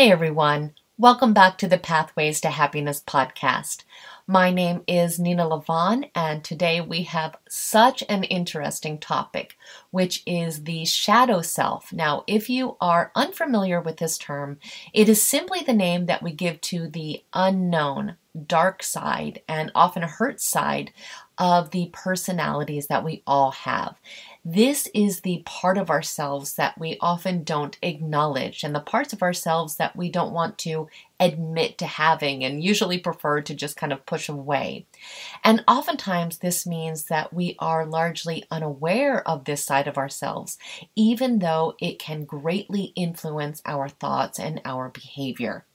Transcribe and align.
Hey 0.00 0.12
everyone, 0.12 0.74
welcome 0.96 1.32
back 1.32 1.58
to 1.58 1.66
the 1.66 1.76
Pathways 1.76 2.40
to 2.42 2.50
Happiness 2.50 3.02
podcast. 3.04 3.82
My 4.28 4.52
name 4.52 4.84
is 4.86 5.18
Nina 5.18 5.42
Lavon, 5.42 6.08
and 6.14 6.44
today 6.44 6.80
we 6.80 7.02
have 7.02 7.34
such 7.48 8.04
an 8.08 8.22
interesting 8.22 8.98
topic, 8.98 9.56
which 9.90 10.22
is 10.24 10.62
the 10.62 10.84
shadow 10.84 11.42
self. 11.42 11.92
Now, 11.92 12.22
if 12.28 12.48
you 12.48 12.76
are 12.80 13.10
unfamiliar 13.16 13.80
with 13.80 13.96
this 13.96 14.18
term, 14.18 14.60
it 14.92 15.08
is 15.08 15.20
simply 15.20 15.64
the 15.66 15.72
name 15.72 16.06
that 16.06 16.22
we 16.22 16.30
give 16.30 16.60
to 16.60 16.86
the 16.86 17.24
unknown, 17.34 18.14
dark 18.46 18.84
side, 18.84 19.42
and 19.48 19.72
often 19.74 20.04
hurt 20.04 20.40
side 20.40 20.92
of 21.38 21.72
the 21.72 21.90
personalities 21.92 22.86
that 22.86 23.04
we 23.04 23.24
all 23.26 23.50
have. 23.50 23.96
This 24.50 24.88
is 24.94 25.20
the 25.20 25.42
part 25.44 25.76
of 25.76 25.90
ourselves 25.90 26.54
that 26.54 26.78
we 26.78 26.96
often 27.02 27.44
don't 27.44 27.76
acknowledge, 27.82 28.64
and 28.64 28.74
the 28.74 28.80
parts 28.80 29.12
of 29.12 29.22
ourselves 29.22 29.76
that 29.76 29.94
we 29.94 30.10
don't 30.10 30.32
want 30.32 30.56
to 30.60 30.88
admit 31.20 31.76
to 31.76 31.86
having 31.86 32.42
and 32.42 32.64
usually 32.64 32.96
prefer 32.96 33.42
to 33.42 33.54
just 33.54 33.76
kind 33.76 33.92
of 33.92 34.06
push 34.06 34.26
away. 34.26 34.86
And 35.44 35.62
oftentimes, 35.68 36.38
this 36.38 36.66
means 36.66 37.04
that 37.08 37.30
we 37.30 37.56
are 37.58 37.84
largely 37.84 38.46
unaware 38.50 39.20
of 39.28 39.44
this 39.44 39.62
side 39.62 39.86
of 39.86 39.98
ourselves, 39.98 40.56
even 40.96 41.40
though 41.40 41.74
it 41.78 41.98
can 41.98 42.24
greatly 42.24 42.94
influence 42.96 43.60
our 43.66 43.86
thoughts 43.86 44.40
and 44.40 44.62
our 44.64 44.88
behavior. 44.88 45.66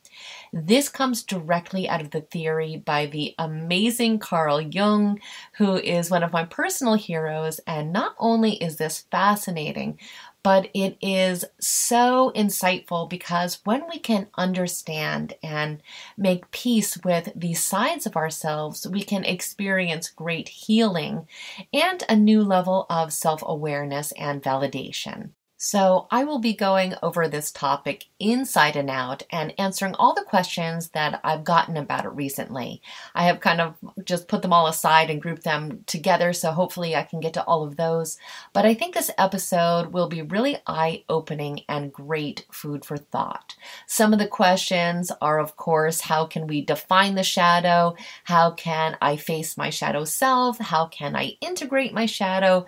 This 0.52 0.90
comes 0.90 1.23
directly 1.23 1.88
out 1.90 2.02
of 2.02 2.12
the 2.12 2.22
theory 2.22 2.77
by 2.77 3.05
the 3.05 3.35
amazing 3.38 4.20
Carl 4.20 4.62
Jung, 4.62 5.20
who 5.53 5.75
is 5.75 6.11
one 6.11 6.23
of 6.23 6.31
my 6.31 6.45
personal 6.45 6.95
heroes. 6.95 7.59
And 7.66 7.92
not 7.92 8.16
only 8.19 8.56
is 8.56 8.78
this 8.78 9.06
fascinating, 9.11 10.00
but 10.44 10.69
it 10.73 10.97
is 11.02 11.45
so 11.59 12.31
insightful 12.36 13.09
because 13.09 13.61
when 13.64 13.88
we 13.88 13.97
can 13.97 14.28
understand 14.38 15.34
and 15.41 15.81
make 16.17 16.52
peace 16.52 16.97
with 17.03 17.31
these 17.34 17.64
sides 17.64 18.06
of 18.06 18.17
ourselves, 18.17 18.86
we 18.86 19.03
can 19.03 19.23
experience 19.23 20.09
great 20.09 20.50
healing 20.50 21.28
and 21.72 22.03
a 22.09 22.16
new 22.16 22.44
level 22.44 22.86
of 22.89 23.14
self 23.14 23.41
awareness 23.45 24.11
and 24.14 24.44
validation. 24.44 25.30
So, 25.66 26.08
I 26.11 26.25
will 26.25 26.39
be 26.39 26.53
going 26.53 26.94
over 27.02 27.30
this 27.30 27.50
topic 27.50 28.08
inside 28.19 28.75
and 28.75 28.89
out 28.89 29.23
and 29.31 29.53
answering 29.58 29.95
all 29.95 30.14
the 30.14 30.25
questions 30.28 30.89
that 30.89 31.22
I've 31.23 31.45
gotten 31.45 31.78
about 31.78 32.03
it 32.03 32.09
recently. 32.09 32.81
I 33.16 33.23
have 33.23 33.39
kind 33.39 33.61
of 33.61 33.75
just 34.03 34.28
put 34.28 34.41
them 34.41 34.52
all 34.52 34.67
aside 34.67 35.09
and 35.09 35.22
grouped 35.22 35.45
them 35.45 35.86
together, 35.88 36.34
so 36.34 36.52
hopefully 36.52 36.97
I 36.97 37.03
can 37.03 37.22
get 37.22 37.34
to 37.36 37.44
all 37.45 37.64
of 37.64 37.78
those. 37.78 38.17
But 38.52 38.66
I 38.66 38.73
think 38.73 38.94
this 38.94 39.09
episode 39.17 39.94
will 39.94 40.09
be 40.09 40.22
really 40.22 40.58
eye 40.67 41.06
opening 41.08 41.61
and 41.69 41.94
great 41.94 42.45
food 42.52 42.84
for 42.84 42.97
thought. 42.97 43.56
Some 43.88 44.11
of 44.11 44.19
the 44.19 44.28
questions 44.28 45.14
are, 45.22 45.39
of 45.39 45.56
course, 45.56 46.02
how 46.02 46.25
can 46.25 46.45
we 46.45 46.59
define 46.59 47.16
the 47.16 47.23
shadow? 47.23 47.95
How 48.25 48.52
can 48.52 48.97
I 49.02 49.16
face 49.16 49.56
my 49.56 49.69
shadow 49.69 50.03
self? 50.03 50.59
How 50.59 50.88
can 50.88 51.16
I 51.16 51.38
integrate 51.39 51.94
my 51.94 52.06
shadow? 52.06 52.66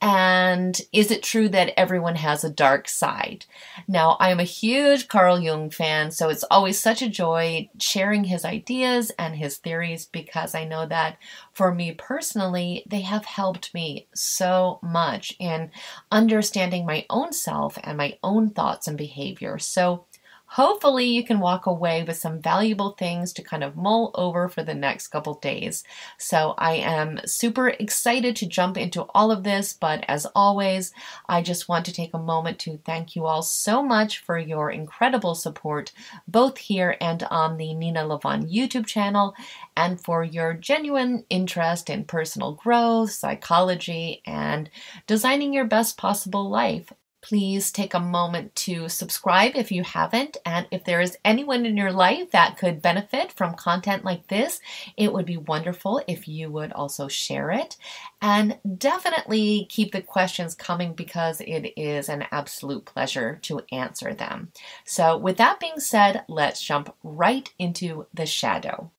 And 0.00 0.80
is 0.92 1.10
it 1.10 1.24
true 1.24 1.48
that 1.48 1.72
everyone 1.76 2.14
has 2.14 2.44
a 2.44 2.50
dark 2.50 2.88
side? 2.88 3.46
Now, 3.88 4.16
I 4.20 4.30
am 4.30 4.38
a 4.38 4.44
huge 4.44 5.08
Carl 5.08 5.40
Jung 5.40 5.70
fan, 5.70 6.12
so 6.12 6.28
it's 6.28 6.44
always 6.52 6.78
such 6.78 7.02
a 7.02 7.08
joy 7.08 7.68
sharing 7.80 8.22
his 8.22 8.44
ideas 8.44 9.10
and 9.18 9.34
his 9.34 9.56
theories 9.56 10.06
because 10.06 10.54
I 10.54 10.62
know 10.62 10.86
that 10.86 11.18
for 11.52 11.74
me 11.74 11.90
personally, 11.92 12.84
they 12.88 13.00
have 13.00 13.24
helped 13.24 13.74
me 13.74 14.06
so 14.14 14.78
much 14.84 15.34
in 15.40 15.72
understanding 16.12 16.86
my 16.86 17.04
own 17.10 17.32
self 17.32 17.76
and 17.82 17.98
my 17.98 18.18
own 18.22 18.50
thoughts 18.50 18.86
and 18.86 18.96
behavior. 18.96 19.58
So, 19.58 20.04
Hopefully, 20.52 21.04
you 21.04 21.22
can 21.24 21.40
walk 21.40 21.66
away 21.66 22.02
with 22.02 22.16
some 22.16 22.40
valuable 22.40 22.92
things 22.92 23.34
to 23.34 23.42
kind 23.42 23.62
of 23.62 23.76
mull 23.76 24.10
over 24.14 24.48
for 24.48 24.62
the 24.62 24.74
next 24.74 25.08
couple 25.08 25.34
days. 25.34 25.84
So, 26.16 26.54
I 26.56 26.76
am 26.76 27.20
super 27.26 27.68
excited 27.68 28.34
to 28.36 28.46
jump 28.46 28.78
into 28.78 29.02
all 29.14 29.30
of 29.30 29.44
this, 29.44 29.74
but 29.74 30.06
as 30.08 30.26
always, 30.34 30.92
I 31.28 31.42
just 31.42 31.68
want 31.68 31.84
to 31.84 31.92
take 31.92 32.14
a 32.14 32.18
moment 32.18 32.58
to 32.60 32.78
thank 32.78 33.14
you 33.14 33.26
all 33.26 33.42
so 33.42 33.82
much 33.82 34.20
for 34.20 34.38
your 34.38 34.70
incredible 34.70 35.34
support, 35.34 35.92
both 36.26 36.56
here 36.56 36.96
and 36.98 37.22
on 37.24 37.58
the 37.58 37.74
Nina 37.74 38.04
Lavon 38.04 38.50
YouTube 38.50 38.86
channel, 38.86 39.34
and 39.76 40.00
for 40.00 40.24
your 40.24 40.54
genuine 40.54 41.24
interest 41.28 41.90
in 41.90 42.04
personal 42.04 42.52
growth, 42.52 43.10
psychology, 43.10 44.22
and 44.24 44.70
designing 45.06 45.52
your 45.52 45.66
best 45.66 45.98
possible 45.98 46.48
life. 46.48 46.90
Please 47.28 47.70
take 47.70 47.92
a 47.92 48.00
moment 48.00 48.54
to 48.54 48.88
subscribe 48.88 49.52
if 49.54 49.70
you 49.70 49.82
haven't. 49.82 50.38
And 50.46 50.66
if 50.70 50.84
there 50.84 51.02
is 51.02 51.18
anyone 51.26 51.66
in 51.66 51.76
your 51.76 51.92
life 51.92 52.30
that 52.30 52.56
could 52.56 52.80
benefit 52.80 53.32
from 53.32 53.54
content 53.54 54.02
like 54.02 54.28
this, 54.28 54.60
it 54.96 55.12
would 55.12 55.26
be 55.26 55.36
wonderful 55.36 56.02
if 56.08 56.26
you 56.26 56.50
would 56.50 56.72
also 56.72 57.06
share 57.06 57.50
it. 57.50 57.76
And 58.22 58.58
definitely 58.78 59.66
keep 59.68 59.92
the 59.92 60.00
questions 60.00 60.54
coming 60.54 60.94
because 60.94 61.42
it 61.42 61.74
is 61.76 62.08
an 62.08 62.24
absolute 62.30 62.86
pleasure 62.86 63.38
to 63.42 63.60
answer 63.72 64.14
them. 64.14 64.50
So, 64.86 65.18
with 65.18 65.36
that 65.36 65.60
being 65.60 65.80
said, 65.80 66.24
let's 66.28 66.62
jump 66.62 66.94
right 67.02 67.52
into 67.58 68.06
the 68.14 68.24
shadow. 68.24 68.90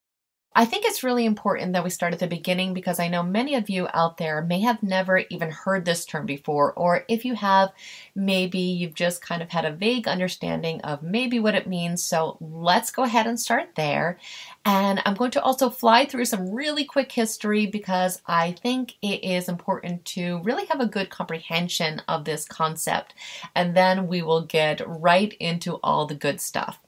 I 0.60 0.66
think 0.66 0.84
it's 0.84 1.06
really 1.06 1.24
important 1.24 1.72
that 1.72 1.86
we 1.86 1.90
start 1.90 2.12
at 2.12 2.20
the 2.20 2.28
beginning 2.28 2.74
because 2.74 3.00
I 3.00 3.08
know 3.08 3.24
many 3.24 3.56
of 3.56 3.70
you 3.70 3.88
out 3.94 4.18
there 4.18 4.42
may 4.42 4.60
have 4.60 4.84
never 4.84 5.20
even 5.30 5.52
heard 5.52 5.86
this 5.86 6.04
term 6.04 6.26
before, 6.26 6.74
or 6.74 7.06
if 7.08 7.24
you 7.24 7.34
have, 7.36 7.72
maybe 8.14 8.60
you've 8.60 8.94
just 8.94 9.22
kind 9.22 9.42
of 9.42 9.50
had 9.50 9.64
a 9.64 9.72
vague 9.72 10.06
understanding 10.06 10.82
of 10.82 11.02
maybe 11.02 11.40
what 11.40 11.56
it 11.56 11.66
means. 11.66 12.04
So 12.04 12.36
let's 12.42 12.92
go 12.92 13.04
ahead 13.04 13.26
and 13.26 13.40
start 13.40 13.76
there. 13.76 14.20
And 14.66 15.02
I'm 15.06 15.14
going 15.14 15.32
to 15.32 15.42
also 15.42 15.70
fly 15.70 16.04
through 16.04 16.26
some 16.26 16.52
really 16.52 16.84
quick 16.84 17.10
history 17.10 17.66
because 17.66 18.22
I 18.28 18.52
think 18.52 18.96
it 19.02 19.24
is 19.24 19.48
important 19.48 20.04
to 20.08 20.42
really 20.44 20.66
have 20.66 20.82
a 20.82 20.88
good 20.88 21.10
comprehension 21.10 22.02
of 22.10 22.26
this 22.26 22.44
concept. 22.44 23.14
And 23.56 23.78
then 23.78 24.10
we 24.10 24.22
will 24.22 24.42
get 24.42 24.86
right 24.86 25.32
into 25.40 25.76
all 25.76 26.06
the 26.06 26.16
good 26.16 26.42
stuff. 26.42 26.82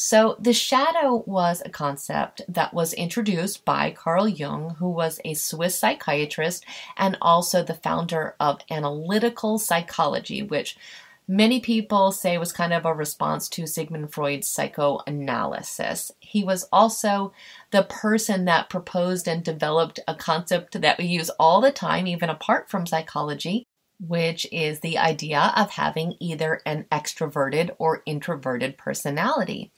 So, 0.00 0.36
the 0.38 0.52
shadow 0.52 1.24
was 1.26 1.60
a 1.60 1.70
concept 1.70 2.42
that 2.46 2.72
was 2.72 2.92
introduced 2.92 3.64
by 3.64 3.90
Carl 3.90 4.28
Jung, 4.28 4.76
who 4.78 4.88
was 4.88 5.20
a 5.24 5.34
Swiss 5.34 5.76
psychiatrist 5.76 6.64
and 6.96 7.18
also 7.20 7.64
the 7.64 7.74
founder 7.74 8.36
of 8.38 8.60
analytical 8.70 9.58
psychology, 9.58 10.40
which 10.40 10.76
many 11.26 11.58
people 11.58 12.12
say 12.12 12.38
was 12.38 12.52
kind 12.52 12.72
of 12.72 12.86
a 12.86 12.94
response 12.94 13.48
to 13.48 13.66
Sigmund 13.66 14.12
Freud's 14.12 14.46
psychoanalysis. 14.46 16.12
He 16.20 16.44
was 16.44 16.68
also 16.72 17.32
the 17.72 17.82
person 17.82 18.44
that 18.44 18.70
proposed 18.70 19.26
and 19.26 19.42
developed 19.42 19.98
a 20.06 20.14
concept 20.14 20.80
that 20.80 20.98
we 20.98 21.06
use 21.06 21.28
all 21.40 21.60
the 21.60 21.72
time, 21.72 22.06
even 22.06 22.30
apart 22.30 22.70
from 22.70 22.86
psychology, 22.86 23.66
which 24.00 24.46
is 24.52 24.80
the 24.80 24.98
idea 24.98 25.52
of 25.56 25.70
having 25.70 26.14
either 26.20 26.60
an 26.64 26.86
extroverted 26.92 27.74
or 27.78 28.02
introverted 28.06 28.78
personality. 28.78 29.72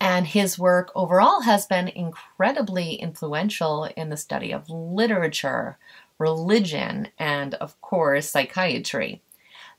And 0.00 0.26
his 0.26 0.58
work 0.58 0.90
overall 0.94 1.42
has 1.42 1.66
been 1.66 1.88
incredibly 1.88 2.94
influential 2.94 3.84
in 3.84 4.08
the 4.08 4.16
study 4.16 4.52
of 4.52 4.70
literature, 4.70 5.78
religion, 6.18 7.08
and 7.18 7.54
of 7.54 7.80
course, 7.80 8.30
psychiatry. 8.30 9.20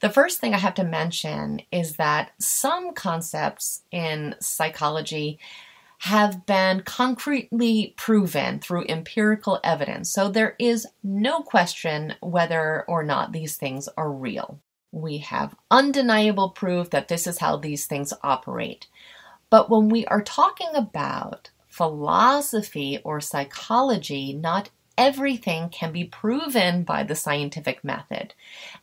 The 0.02 0.10
first 0.10 0.40
thing 0.40 0.54
I 0.54 0.58
have 0.58 0.74
to 0.76 0.84
mention 0.84 1.62
is 1.72 1.98
that 1.98 2.32
some 2.40 2.94
concepts 2.94 3.84
in 3.92 4.36
psychology 4.40 5.40
have 6.02 6.48
been 6.48 6.82
concretely 6.82 7.94
proven 7.96 8.60
through 8.60 8.84
empirical 8.90 9.60
evidence. 9.64 10.12
So 10.12 10.30
there 10.30 10.56
is 10.58 10.88
no 11.04 11.42
question 11.42 12.16
whether 12.22 12.84
or 12.88 13.04
not 13.04 13.32
these 13.32 13.56
things 13.56 13.88
are 13.96 14.12
real. 14.12 14.60
We 14.92 15.20
have 15.20 15.56
undeniable 15.70 16.50
proof 16.50 16.90
that 16.90 17.08
this 17.08 17.28
is 17.28 17.38
how 17.38 17.58
these 17.58 17.86
things 17.86 18.16
operate. 18.24 18.88
But 19.52 19.70
when 19.70 19.90
we 19.90 20.04
are 20.08 20.24
talking 20.24 20.72
about 20.74 21.52
philosophy 21.68 22.98
or 23.04 23.22
psychology, 23.22 24.34
not 24.34 24.72
everything 25.02 25.68
can 25.70 25.92
be 25.92 26.04
proven 26.04 26.84
by 26.84 27.02
the 27.02 27.16
scientific 27.16 27.84
method. 27.84 28.36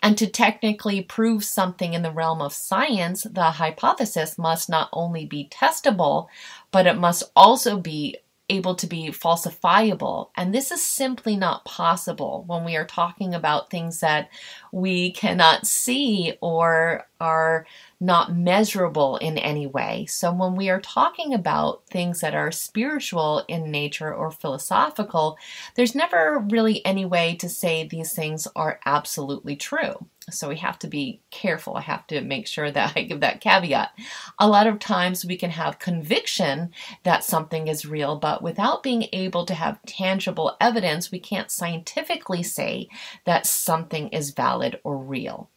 And 0.02 0.18
to 0.18 0.26
technically 0.26 1.00
prove 1.00 1.44
something 1.44 1.94
in 1.94 2.02
the 2.02 2.10
realm 2.10 2.42
of 2.42 2.52
science, 2.52 3.22
the 3.22 3.52
hypothesis 3.52 4.36
must 4.36 4.68
not 4.68 4.88
only 4.92 5.26
be 5.26 5.48
testable, 5.48 6.26
but 6.72 6.88
it 6.88 6.98
must 6.98 7.22
also 7.36 7.78
be 7.78 8.16
able 8.48 8.74
to 8.76 8.86
be 8.86 9.08
falsifiable. 9.08 10.30
And 10.36 10.54
this 10.54 10.70
is 10.70 10.82
simply 10.82 11.36
not 11.36 11.64
possible 11.64 12.44
when 12.46 12.64
we 12.64 12.76
are 12.76 12.84
talking 12.84 13.34
about 13.34 13.70
things 13.70 14.00
that 14.00 14.30
we 14.72 15.12
cannot 15.12 15.66
see 15.66 16.34
or 16.40 17.06
are 17.20 17.66
not 18.00 18.34
measurable 18.34 19.16
in 19.16 19.38
any 19.38 19.66
way. 19.66 20.06
So 20.06 20.32
when 20.32 20.54
we 20.54 20.68
are 20.70 20.80
talking 20.80 21.34
about 21.34 21.82
things 21.90 22.20
that 22.20 22.34
are 22.34 22.52
spiritual 22.52 23.44
in 23.48 23.70
nature 23.70 24.14
or 24.14 24.30
philosophical, 24.30 25.36
there's 25.74 25.94
never 25.94 26.44
really 26.50 26.84
any 26.86 27.04
way 27.04 27.34
to 27.36 27.48
say 27.48 27.86
these 27.86 28.12
things 28.14 28.46
are 28.54 28.80
absolutely 28.86 29.56
true. 29.56 30.06
So 30.30 30.48
we 30.48 30.56
have 30.56 30.78
to 30.80 30.86
be 30.86 31.20
careful. 31.30 31.76
I 31.76 31.82
have 31.82 32.06
to 32.08 32.20
make 32.20 32.46
sure 32.46 32.70
that 32.70 32.92
I 32.96 33.02
give 33.02 33.20
that 33.20 33.40
caveat. 33.40 33.90
A 34.38 34.48
lot 34.48 34.66
of 34.66 34.78
times 34.78 35.24
we 35.24 35.36
can 35.36 35.50
have 35.50 35.78
conviction 35.78 36.70
that 37.04 37.24
something 37.24 37.68
is 37.68 37.86
real, 37.86 38.16
but 38.16 38.42
without 38.42 38.82
being 38.82 39.06
able 39.12 39.44
to 39.46 39.54
have 39.54 39.82
tangible 39.86 40.56
evidence, 40.60 41.10
we 41.10 41.18
can't 41.18 41.50
scientifically 41.50 42.42
say 42.42 42.88
that 43.24 43.46
something 43.46 44.08
is 44.08 44.30
valid 44.30 44.80
or 44.84 44.98
real. 44.98 45.50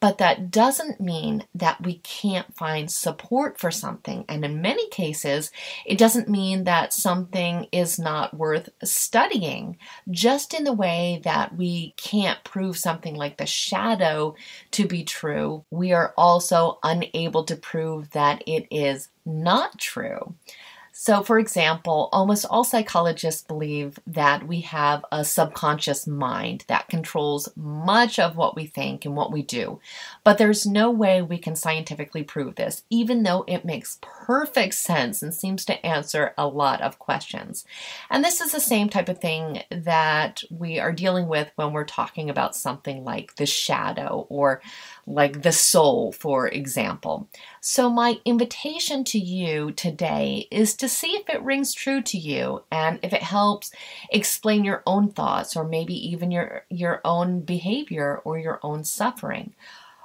But 0.00 0.18
that 0.18 0.52
doesn't 0.52 1.00
mean 1.00 1.44
that 1.56 1.82
we 1.82 1.94
can't 1.98 2.56
find 2.56 2.88
support 2.88 3.58
for 3.58 3.72
something. 3.72 4.24
And 4.28 4.44
in 4.44 4.62
many 4.62 4.88
cases, 4.90 5.50
it 5.84 5.98
doesn't 5.98 6.28
mean 6.28 6.64
that 6.64 6.92
something 6.92 7.66
is 7.72 7.98
not 7.98 8.32
worth 8.36 8.68
studying, 8.84 9.76
just 10.08 10.54
in 10.54 10.62
the 10.62 10.72
way 10.72 11.20
that 11.24 11.56
we 11.56 11.94
can't 11.96 12.44
prove 12.44 12.78
something 12.78 13.16
like 13.16 13.38
the 13.38 13.46
shadow 13.46 14.36
to 14.70 14.86
be 14.86 15.02
true. 15.02 15.64
We 15.70 15.92
are 15.92 16.14
also 16.16 16.78
unable 16.84 17.42
to 17.44 17.56
prove 17.56 18.10
that 18.12 18.44
it 18.46 18.68
is 18.70 19.08
not 19.26 19.78
true. 19.80 20.34
So, 21.00 21.22
for 21.22 21.38
example, 21.38 22.08
almost 22.10 22.44
all 22.50 22.64
psychologists 22.64 23.44
believe 23.44 24.00
that 24.08 24.48
we 24.48 24.62
have 24.62 25.04
a 25.12 25.24
subconscious 25.24 26.08
mind 26.08 26.64
that 26.66 26.88
controls 26.88 27.48
much 27.54 28.18
of 28.18 28.36
what 28.36 28.56
we 28.56 28.66
think 28.66 29.04
and 29.04 29.14
what 29.14 29.30
we 29.30 29.42
do. 29.42 29.78
But 30.24 30.38
there's 30.38 30.66
no 30.66 30.90
way 30.90 31.22
we 31.22 31.38
can 31.38 31.54
scientifically 31.54 32.24
prove 32.24 32.56
this, 32.56 32.82
even 32.90 33.22
though 33.22 33.44
it 33.46 33.64
makes 33.64 34.00
perfect 34.02 34.74
sense 34.74 35.22
and 35.22 35.32
seems 35.32 35.64
to 35.66 35.86
answer 35.86 36.34
a 36.36 36.48
lot 36.48 36.80
of 36.80 36.98
questions. 36.98 37.64
And 38.10 38.24
this 38.24 38.40
is 38.40 38.50
the 38.50 38.58
same 38.58 38.88
type 38.88 39.08
of 39.08 39.20
thing 39.20 39.62
that 39.70 40.42
we 40.50 40.80
are 40.80 40.90
dealing 40.90 41.28
with 41.28 41.48
when 41.54 41.72
we're 41.72 41.84
talking 41.84 42.28
about 42.28 42.56
something 42.56 43.04
like 43.04 43.36
the 43.36 43.46
shadow 43.46 44.26
or 44.28 44.62
like 45.08 45.42
the 45.42 45.52
soul, 45.52 46.12
for 46.12 46.48
example. 46.48 47.28
So, 47.60 47.88
my 47.88 48.20
invitation 48.24 49.04
to 49.04 49.18
you 49.18 49.72
today 49.72 50.46
is 50.50 50.74
to 50.76 50.88
see 50.88 51.12
if 51.16 51.28
it 51.30 51.42
rings 51.42 51.72
true 51.72 52.02
to 52.02 52.18
you 52.18 52.64
and 52.70 52.98
if 53.02 53.12
it 53.12 53.22
helps 53.22 53.72
explain 54.10 54.64
your 54.64 54.82
own 54.86 55.10
thoughts 55.10 55.56
or 55.56 55.64
maybe 55.64 55.94
even 56.10 56.30
your, 56.30 56.64
your 56.68 57.00
own 57.04 57.40
behavior 57.40 58.20
or 58.24 58.38
your 58.38 58.60
own 58.62 58.84
suffering. 58.84 59.54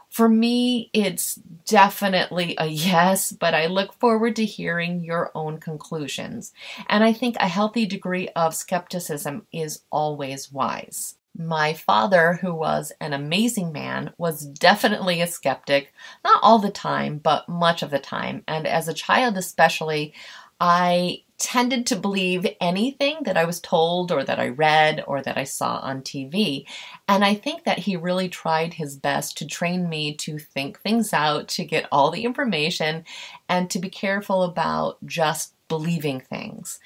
For 0.10 0.30
me, 0.30 0.92
it's 0.94 1.36
definitely 1.66 2.56
a 2.60 2.68
yes, 2.68 3.32
but 3.32 3.56
I 3.56 3.66
look 3.66 3.94
forward 3.94 4.36
to 4.36 4.46
hearing 4.46 5.04
your 5.04 5.32
own 5.34 5.58
conclusions. 5.58 6.54
And 6.88 7.04
I 7.04 7.14
think 7.14 7.36
a 7.40 7.48
healthy 7.48 7.88
degree 7.88 8.30
of 8.36 8.54
skepticism 8.54 9.48
is 9.52 9.82
always 9.92 10.52
wise. 10.52 11.16
My 11.36 11.74
father, 11.74 12.34
who 12.42 12.54
was 12.54 12.92
an 13.00 13.14
amazing 13.14 13.72
man, 13.72 14.14
was 14.18 14.46
definitely 14.46 15.20
a 15.20 15.28
skeptic, 15.28 15.92
not 16.24 16.40
all 16.44 16.60
the 16.60 16.70
time, 16.70 17.18
but 17.18 17.50
much 17.50 17.82
of 17.82 17.90
the 17.90 18.00
time. 18.00 18.44
And 18.48 18.68
as 18.68 18.88
a 18.88 18.94
child, 18.94 19.38
especially, 19.38 20.14
I 20.60 21.24
tended 21.40 21.86
to 21.88 21.96
believe 21.96 22.48
anything 22.62 23.18
that 23.24 23.36
I 23.36 23.46
was 23.46 23.60
told 23.60 24.12
or 24.12 24.24
that 24.24 24.40
I 24.40 24.48
read 24.48 25.04
or 25.08 25.22
that 25.22 25.38
I 25.38 25.44
saw 25.44 25.78
on 25.80 26.02
TV. 26.02 26.66
And 27.08 27.26
I 27.26 27.34
think 27.34 27.66
that 27.66 27.80
he 27.80 27.98
really 27.98 28.30
tried 28.30 28.76
his 28.76 28.96
best 28.96 29.38
to 29.40 29.46
train 29.46 29.90
me 29.90 30.16
to 30.18 30.38
think 30.38 30.80
things 30.80 31.12
out, 31.14 31.50
to 31.50 31.66
get 31.66 31.88
all 31.92 32.12
the 32.12 32.24
information, 32.24 33.04
and 33.50 33.70
to 33.72 33.80
be 33.80 33.90
careful 33.90 34.44
about 34.44 35.06
just 35.06 35.54
believing 35.68 36.22
things. 36.22 36.80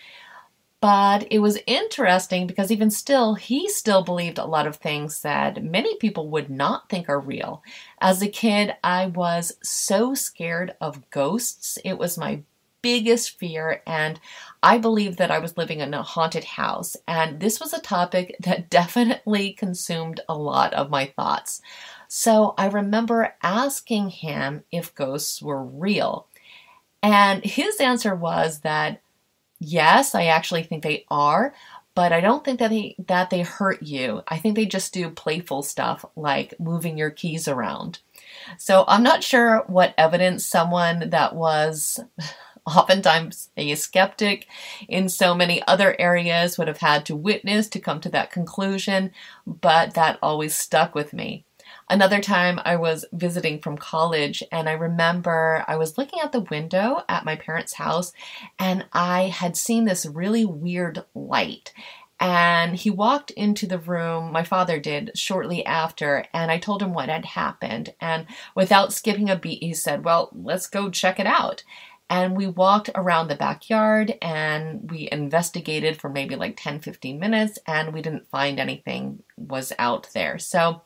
But 0.79 1.27
it 1.31 1.39
was 1.39 1.57
interesting 1.65 2.45
because 2.45 2.71
even 2.71 2.91
still, 2.91 3.33
he 3.33 3.67
still 3.67 4.03
believed 4.03 4.37
a 4.37 4.45
lot 4.45 4.67
of 4.67 4.75
things 4.75 5.21
that 5.21 5.63
many 5.63 5.97
people 5.97 6.29
would 6.29 6.51
not 6.51 6.87
think 6.87 7.09
are 7.09 7.19
real. 7.19 7.63
As 7.99 8.21
a 8.21 8.27
kid, 8.27 8.75
I 8.83 9.07
was 9.07 9.57
so 9.63 10.13
scared 10.13 10.75
of 10.79 11.09
ghosts. 11.09 11.79
It 11.83 11.97
was 11.97 12.17
my 12.17 12.41
biggest 12.83 13.39
fear, 13.39 13.81
and 13.87 14.19
I 14.61 14.77
believed 14.77 15.17
that 15.17 15.31
I 15.31 15.39
was 15.39 15.57
living 15.57 15.79
in 15.79 15.95
a 15.95 16.03
haunted 16.03 16.43
house. 16.43 16.95
And 17.07 17.39
this 17.39 17.59
was 17.59 17.73
a 17.73 17.81
topic 17.81 18.35
that 18.41 18.69
definitely 18.69 19.53
consumed 19.53 20.21
a 20.29 20.37
lot 20.37 20.73
of 20.75 20.91
my 20.91 21.07
thoughts. 21.07 21.59
So 22.07 22.53
I 22.55 22.67
remember 22.67 23.33
asking 23.41 24.09
him 24.09 24.63
if 24.71 24.93
ghosts 24.93 25.41
were 25.41 25.63
real. 25.63 26.27
And 27.03 27.43
his 27.43 27.77
answer 27.77 28.15
was 28.15 28.59
that 28.59 29.01
yes, 29.59 30.15
I 30.15 30.25
actually 30.25 30.63
think 30.63 30.83
they 30.83 31.05
are, 31.09 31.53
but 31.95 32.11
I 32.13 32.21
don't 32.21 32.45
think 32.45 32.59
that 32.59 32.69
they 32.69 32.95
that 33.07 33.29
they 33.29 33.41
hurt 33.41 33.81
you. 33.81 34.21
I 34.27 34.37
think 34.37 34.55
they 34.55 34.65
just 34.65 34.93
do 34.93 35.09
playful 35.09 35.63
stuff 35.63 36.05
like 36.15 36.59
moving 36.59 36.97
your 36.97 37.09
keys 37.09 37.47
around. 37.47 37.99
So 38.57 38.85
I'm 38.87 39.03
not 39.03 39.23
sure 39.23 39.63
what 39.67 39.95
evidence 39.97 40.45
someone 40.45 41.09
that 41.09 41.35
was 41.35 41.99
oftentimes 42.67 43.49
a 43.57 43.75
skeptic 43.75 44.47
in 44.87 45.09
so 45.09 45.33
many 45.33 45.63
other 45.67 45.95
areas 45.99 46.57
would 46.57 46.67
have 46.67 46.79
had 46.79 47.05
to 47.05 47.15
witness 47.15 47.67
to 47.69 47.79
come 47.79 48.01
to 48.01 48.09
that 48.09 48.31
conclusion, 48.31 49.11
but 49.45 49.93
that 49.95 50.19
always 50.21 50.55
stuck 50.57 50.93
with 50.93 51.13
me. 51.13 51.45
Another 51.89 52.19
time 52.19 52.59
I 52.65 52.75
was 52.75 53.05
visiting 53.13 53.59
from 53.59 53.77
college 53.77 54.43
and 54.51 54.67
I 54.67 54.73
remember 54.73 55.63
I 55.67 55.77
was 55.77 55.97
looking 55.97 56.19
out 56.19 56.33
the 56.33 56.41
window 56.41 57.03
at 57.07 57.23
my 57.23 57.37
parents' 57.37 57.75
house 57.75 58.11
and 58.59 58.85
I 58.91 59.23
had 59.23 59.55
seen 59.55 59.85
this 59.85 60.05
really 60.05 60.45
weird 60.45 61.05
light. 61.15 61.71
And 62.19 62.75
he 62.75 62.89
walked 62.89 63.31
into 63.31 63.67
the 63.67 63.77
room, 63.77 64.31
my 64.31 64.43
father 64.43 64.79
did, 64.79 65.11
shortly 65.15 65.63
after, 65.65 66.25
and 66.33 66.49
I 66.49 66.57
told 66.57 66.81
him 66.81 66.93
what 66.93 67.09
had 67.09 67.25
happened. 67.25 67.93
And 68.01 68.25
without 68.55 68.91
skipping 68.91 69.29
a 69.29 69.35
beat, 69.35 69.61
he 69.61 69.75
said, 69.75 70.03
Well, 70.03 70.31
let's 70.33 70.67
go 70.67 70.89
check 70.89 71.19
it 71.19 71.27
out. 71.27 71.63
And 72.09 72.35
we 72.35 72.47
walked 72.47 72.89
around 72.95 73.27
the 73.27 73.35
backyard 73.35 74.17
and 74.21 74.89
we 74.89 75.09
investigated 75.11 75.99
for 75.99 76.09
maybe 76.09 76.35
like 76.35 76.55
10 76.57 76.79
15 76.79 77.19
minutes, 77.19 77.59
and 77.67 77.93
we 77.93 78.01
didn't 78.01 78.29
find 78.29 78.59
anything 78.59 79.21
was 79.37 79.71
out 79.77 80.09
there. 80.13 80.39
So 80.39 80.81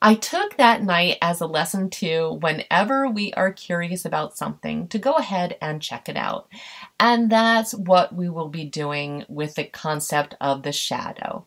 I 0.00 0.14
took 0.14 0.56
that 0.56 0.82
night 0.82 1.18
as 1.20 1.40
a 1.40 1.46
lesson 1.46 1.90
to 1.90 2.38
whenever 2.40 3.08
we 3.08 3.32
are 3.34 3.52
curious 3.52 4.04
about 4.04 4.36
something 4.36 4.88
to 4.88 4.98
go 4.98 5.14
ahead 5.14 5.56
and 5.60 5.82
check 5.82 6.08
it 6.08 6.16
out. 6.16 6.48
And 6.98 7.30
that's 7.30 7.74
what 7.74 8.14
we 8.14 8.28
will 8.28 8.48
be 8.48 8.64
doing 8.64 9.24
with 9.28 9.54
the 9.54 9.64
concept 9.64 10.34
of 10.40 10.62
the 10.62 10.72
shadow. 10.72 11.44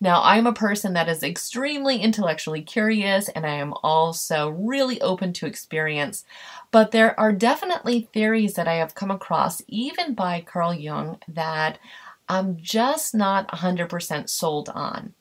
Now, 0.00 0.22
I'm 0.22 0.46
a 0.46 0.52
person 0.52 0.92
that 0.92 1.08
is 1.08 1.22
extremely 1.22 1.98
intellectually 1.98 2.62
curious 2.62 3.28
and 3.30 3.46
I 3.46 3.54
am 3.54 3.72
also 3.82 4.50
really 4.50 5.00
open 5.00 5.32
to 5.34 5.46
experience, 5.46 6.24
but 6.70 6.90
there 6.90 7.18
are 7.18 7.32
definitely 7.32 8.08
theories 8.12 8.54
that 8.54 8.68
I 8.68 8.74
have 8.74 8.94
come 8.94 9.10
across, 9.10 9.62
even 9.68 10.14
by 10.14 10.42
Carl 10.42 10.74
Jung, 10.74 11.18
that 11.28 11.78
I'm 12.28 12.58
just 12.60 13.14
not 13.14 13.48
100% 13.48 14.28
sold 14.28 14.68
on 14.68 15.14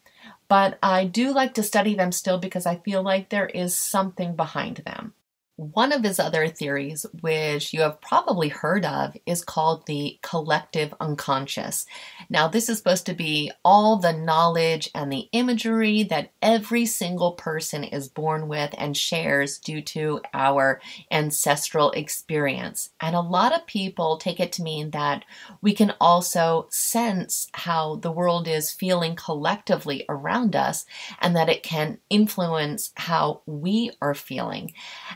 but 0.47 0.77
I 0.81 1.05
do 1.05 1.31
like 1.31 1.53
to 1.55 1.63
study 1.63 1.95
them 1.95 2.11
still 2.11 2.37
because 2.37 2.65
I 2.65 2.77
feel 2.77 3.01
like 3.01 3.29
there 3.29 3.47
is 3.47 3.75
something 3.75 4.35
behind 4.35 4.77
them. 4.77 5.13
One 5.57 5.93
of 5.93 6.03
his 6.03 6.19
other 6.19 6.49
theories, 6.49 7.05
which 7.21 7.73
you 7.73 7.79
have 7.79 8.01
probably 8.01 8.49
heard 8.49 8.83
of, 8.83 9.15
is 9.25 9.41
called 9.41 9.85
the 9.85 10.19
collective 10.21 10.93
unconscious. 10.99 11.85
Now, 12.29 12.49
this 12.49 12.67
is 12.67 12.77
supposed 12.77 13.05
to 13.05 13.13
be 13.13 13.53
all 13.63 13.95
the 13.95 14.11
knowledge 14.11 14.89
and 14.93 15.09
the 15.09 15.29
imagery 15.31 16.03
that 16.03 16.31
every 16.41 16.85
single 16.85 17.31
person 17.33 17.85
is 17.85 18.09
born 18.09 18.49
with 18.49 18.75
and 18.77 18.97
shares 18.97 19.57
due 19.57 19.81
to 19.83 20.19
our 20.33 20.81
ancestral 21.09 21.91
experience. 21.91 22.89
And 22.99 23.15
a 23.15 23.21
lot 23.21 23.55
of 23.55 23.65
people 23.65 24.17
take 24.17 24.41
it 24.41 24.51
to 24.53 24.63
mean 24.63 24.89
that 24.89 25.23
we 25.61 25.73
can 25.73 25.93
also 26.01 26.67
sense 26.69 27.47
how 27.53 27.95
the 27.95 28.11
world 28.11 28.49
is 28.49 28.73
feeling 28.73 29.15
collectively 29.15 30.03
around 30.09 30.53
us 30.53 30.85
and 31.21 31.33
that 31.33 31.47
it 31.47 31.63
can 31.63 31.99
influence 32.09 32.91
how 32.95 33.41
we 33.45 33.91
are 34.01 34.13
feeling. 34.13 34.73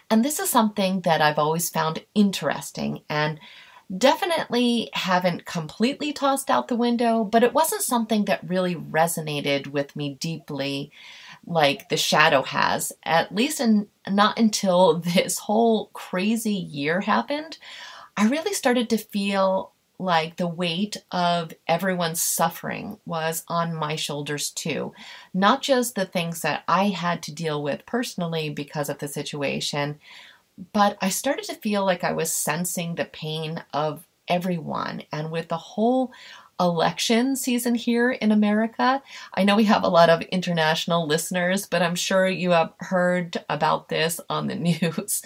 And 0.09 0.23
this 0.23 0.28
is 0.37 0.49
something 0.49 0.99
that 1.01 1.21
I've 1.21 1.39
always 1.39 1.69
found 1.69 2.03
interesting 2.13 3.03
and 3.09 3.39
definitely 3.95 4.89
haven't 4.93 5.45
completely 5.45 6.11
tossed 6.11 6.49
out 6.49 6.67
the 6.67 6.75
window, 6.75 7.23
but 7.23 7.41
it 7.41 7.53
wasn't 7.53 7.81
something 7.81 8.25
that 8.25 8.47
really 8.47 8.75
resonated 8.75 9.67
with 9.67 9.95
me 9.95 10.15
deeply 10.19 10.91
like 11.45 11.89
the 11.89 11.97
shadow 11.97 12.43
has, 12.43 12.91
at 13.03 13.33
least 13.33 13.59
in, 13.59 13.87
not 14.07 14.37
until 14.37 14.99
this 14.99 15.39
whole 15.39 15.87
crazy 15.93 16.53
year 16.53 17.01
happened. 17.01 17.57
I 18.15 18.27
really 18.27 18.53
started 18.53 18.89
to 18.89 18.97
feel 18.97 19.71
like 19.99 20.37
the 20.37 20.47
weight 20.47 20.97
of 21.11 21.53
everyone's 21.67 22.21
suffering 22.21 22.97
was 23.05 23.43
on 23.49 23.75
my 23.75 23.95
shoulders 23.95 24.49
too. 24.49 24.93
Not 25.33 25.61
just 25.61 25.95
the 25.95 26.05
things 26.05 26.41
that 26.41 26.63
I 26.67 26.87
had 26.87 27.21
to 27.23 27.35
deal 27.35 27.61
with 27.61 27.85
personally 27.85 28.49
because 28.49 28.89
of 28.89 28.99
the 28.99 29.09
situation, 29.09 29.99
but 30.73 30.97
I 31.01 31.09
started 31.09 31.45
to 31.45 31.55
feel 31.55 31.85
like 31.85 32.03
I 32.03 32.13
was 32.13 32.31
sensing 32.31 32.95
the 32.95 33.05
pain 33.05 33.63
of 33.73 34.05
everyone. 34.27 35.03
And 35.11 35.31
with 35.31 35.49
the 35.49 35.57
whole 35.57 36.11
election 36.59 37.35
season 37.35 37.75
here 37.75 38.11
in 38.11 38.31
America. 38.31 39.01
I 39.33 39.43
know 39.43 39.55
we 39.55 39.65
have 39.65 39.83
a 39.83 39.89
lot 39.89 40.09
of 40.09 40.21
international 40.23 41.07
listeners, 41.07 41.65
but 41.65 41.81
I'm 41.81 41.95
sure 41.95 42.27
you 42.27 42.51
have 42.51 42.73
heard 42.79 43.43
about 43.49 43.89
this 43.89 44.19
on 44.29 44.47
the 44.47 44.55
news. 44.81 45.21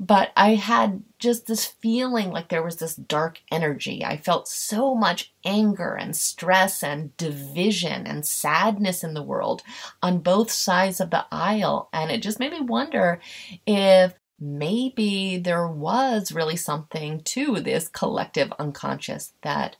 But 0.00 0.32
I 0.36 0.54
had 0.54 1.02
just 1.18 1.46
this 1.46 1.66
feeling 1.66 2.30
like 2.30 2.48
there 2.48 2.62
was 2.62 2.76
this 2.76 2.96
dark 2.96 3.40
energy. 3.50 4.04
I 4.04 4.16
felt 4.16 4.48
so 4.48 4.94
much 4.94 5.32
anger 5.44 5.94
and 5.94 6.16
stress 6.16 6.82
and 6.82 7.16
division 7.16 8.06
and 8.06 8.26
sadness 8.26 9.04
in 9.04 9.14
the 9.14 9.22
world 9.22 9.62
on 10.02 10.20
both 10.20 10.50
sides 10.50 11.00
of 11.00 11.10
the 11.10 11.26
aisle. 11.30 11.88
And 11.92 12.10
it 12.10 12.22
just 12.22 12.40
made 12.40 12.52
me 12.52 12.60
wonder 12.60 13.20
if 13.66 14.14
maybe 14.40 15.38
there 15.38 15.66
was 15.66 16.32
really 16.32 16.56
something 16.56 17.20
to 17.22 17.60
this 17.60 17.88
collective 17.88 18.52
unconscious 18.58 19.32
that 19.42 19.76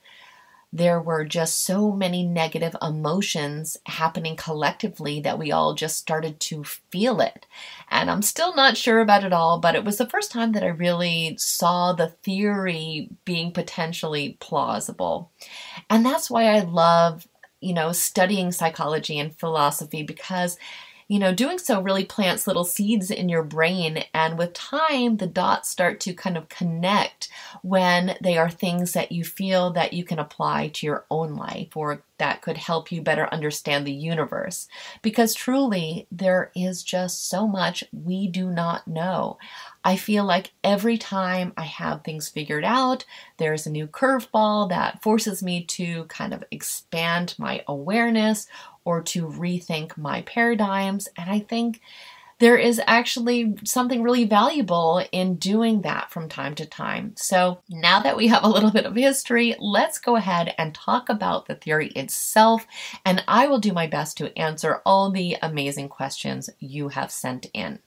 there 0.72 1.00
were 1.00 1.24
just 1.24 1.64
so 1.64 1.92
many 1.92 2.22
negative 2.22 2.76
emotions 2.82 3.76
happening 3.86 4.36
collectively 4.36 5.20
that 5.20 5.38
we 5.38 5.50
all 5.50 5.74
just 5.74 5.96
started 5.96 6.38
to 6.40 6.62
feel 6.64 7.20
it. 7.20 7.46
And 7.90 8.10
I'm 8.10 8.20
still 8.20 8.54
not 8.54 8.76
sure 8.76 9.00
about 9.00 9.24
it 9.24 9.32
all, 9.32 9.58
but 9.60 9.74
it 9.74 9.84
was 9.84 9.96
the 9.96 10.08
first 10.08 10.30
time 10.30 10.52
that 10.52 10.62
I 10.62 10.68
really 10.68 11.36
saw 11.38 11.92
the 11.94 12.08
theory 12.08 13.08
being 13.24 13.50
potentially 13.52 14.36
plausible. 14.40 15.30
And 15.88 16.04
that's 16.04 16.30
why 16.30 16.44
I 16.44 16.60
love, 16.60 17.26
you 17.60 17.72
know, 17.72 17.92
studying 17.92 18.52
psychology 18.52 19.18
and 19.18 19.36
philosophy 19.36 20.02
because 20.02 20.58
you 21.08 21.18
know, 21.18 21.34
doing 21.34 21.58
so 21.58 21.80
really 21.80 22.04
plants 22.04 22.46
little 22.46 22.64
seeds 22.64 23.10
in 23.10 23.30
your 23.30 23.42
brain. 23.42 24.04
And 24.12 24.38
with 24.38 24.52
time, 24.52 25.16
the 25.16 25.26
dots 25.26 25.70
start 25.70 26.00
to 26.00 26.12
kind 26.12 26.36
of 26.36 26.50
connect 26.50 27.30
when 27.62 28.16
they 28.22 28.36
are 28.36 28.50
things 28.50 28.92
that 28.92 29.10
you 29.10 29.24
feel 29.24 29.72
that 29.72 29.94
you 29.94 30.04
can 30.04 30.18
apply 30.18 30.68
to 30.68 30.86
your 30.86 31.06
own 31.10 31.34
life 31.34 31.74
or 31.76 32.02
that 32.18 32.42
could 32.42 32.58
help 32.58 32.92
you 32.92 33.00
better 33.00 33.32
understand 33.32 33.86
the 33.86 33.92
universe. 33.92 34.68
Because 35.02 35.34
truly, 35.34 36.06
there 36.12 36.50
is 36.54 36.82
just 36.82 37.28
so 37.28 37.46
much 37.46 37.84
we 37.92 38.28
do 38.28 38.50
not 38.50 38.86
know. 38.86 39.38
I 39.84 39.96
feel 39.96 40.24
like 40.24 40.50
every 40.62 40.98
time 40.98 41.52
I 41.56 41.62
have 41.62 42.02
things 42.02 42.28
figured 42.28 42.64
out, 42.64 43.06
there's 43.38 43.66
a 43.66 43.70
new 43.70 43.86
curveball 43.86 44.68
that 44.68 45.02
forces 45.02 45.42
me 45.42 45.64
to 45.64 46.04
kind 46.04 46.34
of 46.34 46.44
expand 46.50 47.34
my 47.38 47.62
awareness 47.66 48.46
or 48.88 49.02
to 49.02 49.26
rethink 49.26 49.98
my 49.98 50.22
paradigms. 50.22 51.08
And 51.18 51.28
I 51.28 51.40
think 51.40 51.82
there 52.38 52.56
is 52.56 52.80
actually 52.86 53.54
something 53.64 54.02
really 54.02 54.24
valuable 54.24 55.04
in 55.12 55.34
doing 55.34 55.82
that 55.82 56.10
from 56.10 56.26
time 56.26 56.54
to 56.54 56.64
time. 56.64 57.12
So 57.18 57.60
now 57.68 58.00
that 58.00 58.16
we 58.16 58.28
have 58.28 58.44
a 58.44 58.48
little 58.48 58.70
bit 58.70 58.86
of 58.86 58.96
history, 58.96 59.54
let's 59.60 59.98
go 59.98 60.16
ahead 60.16 60.54
and 60.56 60.74
talk 60.74 61.10
about 61.10 61.44
the 61.44 61.54
theory 61.54 61.88
itself. 61.88 62.66
And 63.04 63.22
I 63.28 63.46
will 63.46 63.58
do 63.58 63.74
my 63.74 63.86
best 63.86 64.16
to 64.18 64.38
answer 64.38 64.80
all 64.86 65.10
the 65.10 65.36
amazing 65.42 65.90
questions 65.90 66.48
you 66.58 66.88
have 66.88 67.10
sent 67.10 67.44
in. 67.52 67.80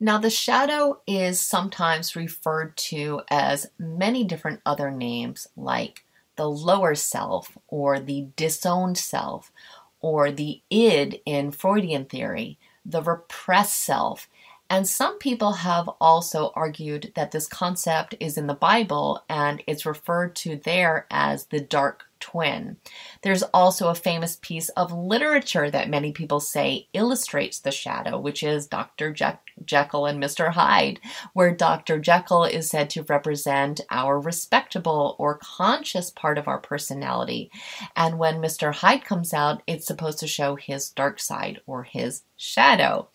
Now, 0.00 0.16
the 0.16 0.30
shadow 0.30 1.02
is 1.06 1.38
sometimes 1.38 2.16
referred 2.16 2.78
to 2.78 3.20
as 3.28 3.66
many 3.78 4.24
different 4.24 4.62
other 4.64 4.90
names 4.90 5.48
like 5.54 6.06
the 6.36 6.48
lower 6.48 6.94
self 6.94 7.58
or 7.66 7.98
the 7.98 8.28
disowned 8.36 8.96
self 8.96 9.50
or 10.00 10.30
the 10.30 10.62
id 10.70 11.20
in 11.24 11.50
Freudian 11.50 12.04
theory, 12.04 12.58
the 12.84 13.02
repressed 13.02 13.78
self. 13.78 14.28
And 14.68 14.88
some 14.88 15.18
people 15.18 15.52
have 15.52 15.88
also 16.00 16.52
argued 16.54 17.12
that 17.14 17.30
this 17.30 17.46
concept 17.46 18.14
is 18.18 18.36
in 18.36 18.48
the 18.48 18.54
Bible 18.54 19.22
and 19.28 19.62
it's 19.66 19.86
referred 19.86 20.34
to 20.36 20.56
there 20.56 21.06
as 21.10 21.46
the 21.46 21.60
dark 21.60 22.05
twin. 22.26 22.76
There's 23.22 23.44
also 23.44 23.88
a 23.88 23.94
famous 23.94 24.36
piece 24.42 24.68
of 24.70 24.92
literature 24.92 25.70
that 25.70 25.88
many 25.88 26.10
people 26.10 26.40
say 26.40 26.88
illustrates 26.92 27.60
the 27.60 27.70
shadow, 27.70 28.18
which 28.18 28.42
is 28.42 28.66
Dr. 28.66 29.12
Je- 29.12 29.38
Jekyll 29.64 30.06
and 30.06 30.20
Mr. 30.20 30.52
Hyde, 30.52 30.98
where 31.34 31.54
Dr. 31.54 32.00
Jekyll 32.00 32.42
is 32.44 32.68
said 32.68 32.90
to 32.90 33.04
represent 33.04 33.80
our 33.90 34.18
respectable 34.18 35.14
or 35.18 35.38
conscious 35.40 36.10
part 36.10 36.36
of 36.36 36.48
our 36.48 36.58
personality. 36.58 37.48
And 37.94 38.18
when 38.18 38.36
Mr. 38.36 38.74
Hyde 38.74 39.04
comes 39.04 39.32
out, 39.32 39.62
it's 39.68 39.86
supposed 39.86 40.18
to 40.18 40.26
show 40.26 40.56
his 40.56 40.90
dark 40.90 41.20
side 41.20 41.60
or 41.64 41.84
his 41.84 42.22
shadow. 42.36 43.08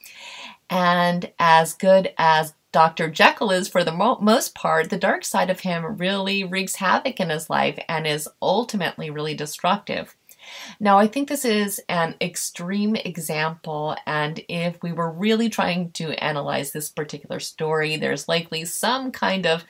And 0.69 1.33
as 1.37 1.73
good 1.73 2.13
as 2.17 2.53
Dr. 2.71 3.09
Jekyll 3.09 3.51
is, 3.51 3.67
for 3.67 3.83
the 3.83 3.91
mo- 3.91 4.17
most 4.21 4.55
part, 4.55 4.89
the 4.89 4.97
dark 4.97 5.25
side 5.25 5.49
of 5.49 5.61
him 5.61 5.97
really 5.97 6.43
wreaks 6.43 6.75
havoc 6.75 7.19
in 7.19 7.29
his 7.29 7.49
life 7.49 7.77
and 7.89 8.07
is 8.07 8.29
ultimately 8.41 9.09
really 9.09 9.33
destructive. 9.35 10.15
Now, 10.79 10.97
I 10.97 11.07
think 11.07 11.27
this 11.27 11.45
is 11.45 11.81
an 11.87 12.15
extreme 12.19 12.95
example, 12.95 13.95
and 14.05 14.41
if 14.47 14.81
we 14.81 14.91
were 14.91 15.11
really 15.11 15.49
trying 15.49 15.91
to 15.91 16.11
analyze 16.23 16.71
this 16.71 16.89
particular 16.89 17.39
story, 17.39 17.97
there's 17.97 18.27
likely 18.27 18.65
some 18.65 19.11
kind 19.11 19.45
of 19.45 19.65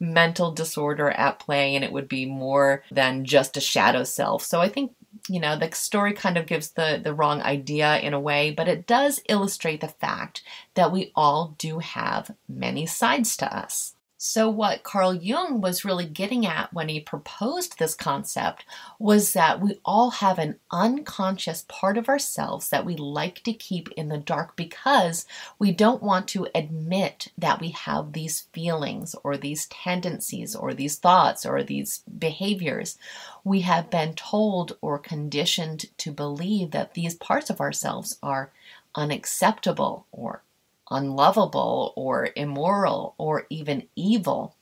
mental 0.00 0.52
disorder 0.52 1.10
at 1.10 1.38
play, 1.38 1.74
and 1.74 1.84
it 1.84 1.92
would 1.92 2.08
be 2.08 2.26
more 2.26 2.82
than 2.90 3.24
just 3.24 3.56
a 3.56 3.60
shadow 3.60 4.04
self. 4.04 4.42
So 4.42 4.60
I 4.60 4.68
think 4.68 4.92
you 5.28 5.40
know 5.40 5.56
the 5.56 5.70
story 5.72 6.12
kind 6.12 6.36
of 6.36 6.46
gives 6.46 6.70
the 6.70 7.00
the 7.02 7.14
wrong 7.14 7.42
idea 7.42 7.98
in 7.98 8.14
a 8.14 8.20
way 8.20 8.50
but 8.50 8.68
it 8.68 8.86
does 8.86 9.20
illustrate 9.28 9.80
the 9.80 9.88
fact 9.88 10.42
that 10.74 10.92
we 10.92 11.12
all 11.14 11.54
do 11.58 11.80
have 11.80 12.34
many 12.48 12.86
sides 12.86 13.36
to 13.36 13.56
us 13.56 13.95
so, 14.26 14.50
what 14.50 14.82
Carl 14.82 15.14
Jung 15.14 15.60
was 15.60 15.84
really 15.84 16.04
getting 16.04 16.44
at 16.44 16.72
when 16.72 16.88
he 16.88 16.98
proposed 16.98 17.78
this 17.78 17.94
concept 17.94 18.64
was 18.98 19.34
that 19.34 19.60
we 19.60 19.80
all 19.84 20.10
have 20.10 20.40
an 20.40 20.58
unconscious 20.72 21.64
part 21.68 21.96
of 21.96 22.08
ourselves 22.08 22.68
that 22.70 22.84
we 22.84 22.96
like 22.96 23.44
to 23.44 23.52
keep 23.52 23.88
in 23.92 24.08
the 24.08 24.18
dark 24.18 24.56
because 24.56 25.26
we 25.60 25.70
don't 25.70 26.02
want 26.02 26.26
to 26.28 26.48
admit 26.56 27.28
that 27.38 27.60
we 27.60 27.70
have 27.70 28.14
these 28.14 28.48
feelings 28.52 29.14
or 29.22 29.36
these 29.36 29.66
tendencies 29.66 30.56
or 30.56 30.74
these 30.74 30.98
thoughts 30.98 31.46
or 31.46 31.62
these 31.62 32.02
behaviors. 32.18 32.98
We 33.44 33.60
have 33.60 33.90
been 33.90 34.14
told 34.14 34.76
or 34.80 34.98
conditioned 34.98 35.84
to 35.98 36.10
believe 36.10 36.72
that 36.72 36.94
these 36.94 37.14
parts 37.14 37.48
of 37.48 37.60
ourselves 37.60 38.18
are 38.24 38.50
unacceptable 38.96 40.06
or 40.10 40.42
unlovable 40.90 41.92
or 41.96 42.30
immoral 42.36 43.14
or 43.18 43.46
even 43.50 43.88
evil. 43.96 44.54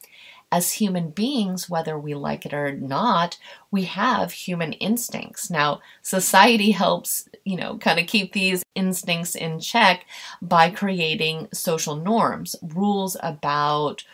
As 0.53 0.73
human 0.73 1.11
beings, 1.11 1.69
whether 1.69 1.99
we 1.99 2.15
like 2.15 2.47
it 2.47 2.55
or 2.55 2.73
not, 2.73 3.39
we 3.73 3.85
have 3.85 4.31
human 4.31 4.73
instincts. 4.75 5.51
Now, 5.51 5.81
society 6.01 6.71
helps, 6.71 7.29
you 7.45 7.57
know, 7.57 7.77
kind 7.79 7.99
of 7.99 8.07
keep 8.07 8.33
these 8.33 8.63
instincts 8.75 9.35
in 9.35 9.59
check 9.59 10.07
by 10.41 10.71
creating 10.71 11.49
social 11.53 11.97
norms, 11.97 12.55
rules 12.63 13.17
about 13.21 14.05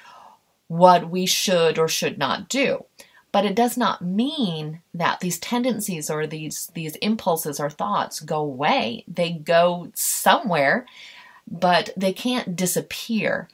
what 0.69 1.11
we 1.11 1.27
should 1.27 1.79
or 1.79 1.89
should 1.89 2.17
not 2.17 2.49
do 2.49 2.85
but 3.33 3.45
it 3.45 3.55
does 3.55 3.77
not 3.77 4.03
mean 4.03 4.81
that 4.95 5.21
these 5.21 5.39
tendencies 5.39 6.11
or 6.11 6.27
these 6.27 6.71
these 6.75 6.97
impulses 6.97 7.61
or 7.61 7.71
thoughts 7.71 8.21
go 8.21 8.39
away 8.39 9.05
they 9.09 9.33
go 9.33 9.91
somewhere 9.95 10.87
but 11.51 11.91
they 11.97 12.13
can't 12.13 12.57
disappear. 12.57 13.49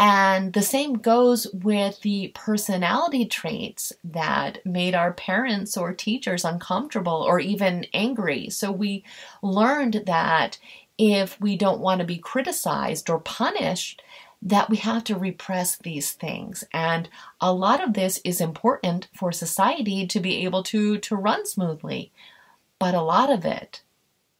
And 0.00 0.52
the 0.52 0.62
same 0.62 0.94
goes 0.94 1.48
with 1.52 2.00
the 2.02 2.28
personality 2.34 3.26
traits 3.26 3.92
that 4.04 4.64
made 4.64 4.94
our 4.94 5.12
parents 5.12 5.76
or 5.76 5.92
teachers 5.92 6.44
uncomfortable 6.44 7.24
or 7.26 7.40
even 7.40 7.86
angry. 7.92 8.48
So 8.48 8.70
we 8.70 9.04
learned 9.42 10.04
that 10.06 10.58
if 10.98 11.40
we 11.40 11.56
don't 11.56 11.80
want 11.80 12.00
to 12.00 12.06
be 12.06 12.18
criticized 12.18 13.10
or 13.10 13.18
punished, 13.18 14.02
that 14.40 14.70
we 14.70 14.76
have 14.76 15.02
to 15.04 15.16
repress 15.16 15.76
these 15.76 16.12
things. 16.12 16.62
And 16.72 17.08
a 17.40 17.52
lot 17.52 17.82
of 17.82 17.94
this 17.94 18.20
is 18.24 18.40
important 18.40 19.08
for 19.14 19.32
society 19.32 20.06
to 20.06 20.20
be 20.20 20.44
able 20.44 20.62
to, 20.64 20.98
to 20.98 21.16
run 21.16 21.44
smoothly. 21.44 22.12
But 22.78 22.94
a 22.94 23.02
lot 23.02 23.30
of 23.30 23.44
it 23.44 23.82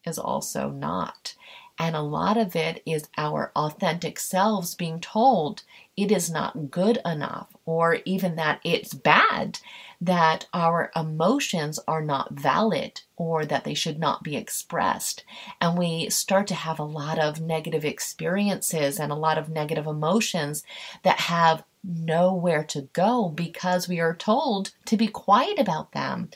is 0.06 0.18
also 0.18 0.70
not. 0.70 1.34
And 1.78 1.94
a 1.94 2.00
lot 2.00 2.36
of 2.36 2.56
it 2.56 2.82
is 2.84 3.08
our 3.16 3.52
authentic 3.54 4.18
selves 4.18 4.74
being 4.74 5.00
told 5.00 5.62
it 5.96 6.12
is 6.12 6.30
not 6.30 6.70
good 6.70 6.98
enough, 7.04 7.48
or 7.64 7.98
even 8.04 8.36
that 8.36 8.60
it's 8.64 8.94
bad, 8.94 9.58
that 10.00 10.46
our 10.54 10.92
emotions 10.94 11.80
are 11.88 12.02
not 12.02 12.32
valid, 12.32 13.00
or 13.16 13.44
that 13.44 13.64
they 13.64 13.74
should 13.74 13.98
not 13.98 14.22
be 14.22 14.36
expressed. 14.36 15.24
And 15.60 15.76
we 15.76 16.08
start 16.08 16.46
to 16.48 16.54
have 16.54 16.78
a 16.78 16.84
lot 16.84 17.18
of 17.18 17.40
negative 17.40 17.84
experiences 17.84 19.00
and 19.00 19.10
a 19.10 19.16
lot 19.16 19.38
of 19.38 19.48
negative 19.48 19.86
emotions 19.86 20.62
that 21.02 21.20
have 21.20 21.64
nowhere 21.84 22.64
to 22.64 22.82
go 22.92 23.28
because 23.28 23.88
we 23.88 24.00
are 24.00 24.14
told 24.14 24.72
to 24.84 24.96
be 24.96 25.08
quiet 25.08 25.58
about 25.58 25.92
them 25.92 26.28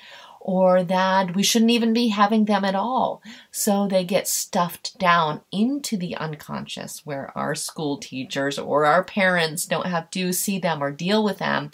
or 0.45 0.83
that 0.83 1.37
we 1.37 1.43
shouldn't 1.45 1.71
even 1.71 1.93
be 1.93 2.09
having 2.09 2.47
them 2.47 2.65
at 2.65 2.75
all. 2.75 3.23
So 3.53 3.87
they 3.87 4.05
get 4.05 4.27
stuffed 4.27 4.99
down 4.99 5.41
into 5.53 5.97
the 5.97 6.17
unconscious 6.17 7.07
where 7.07 7.31
our 7.39 7.55
school 7.55 7.97
teachers 7.99 8.59
or 8.59 8.85
our 8.85 9.05
parents 9.05 9.67
don't 9.67 9.87
have 9.87 10.11
to 10.11 10.33
see 10.33 10.59
them 10.59 10.83
or 10.83 10.91
deal 10.91 11.23
with 11.23 11.39
them. 11.39 11.71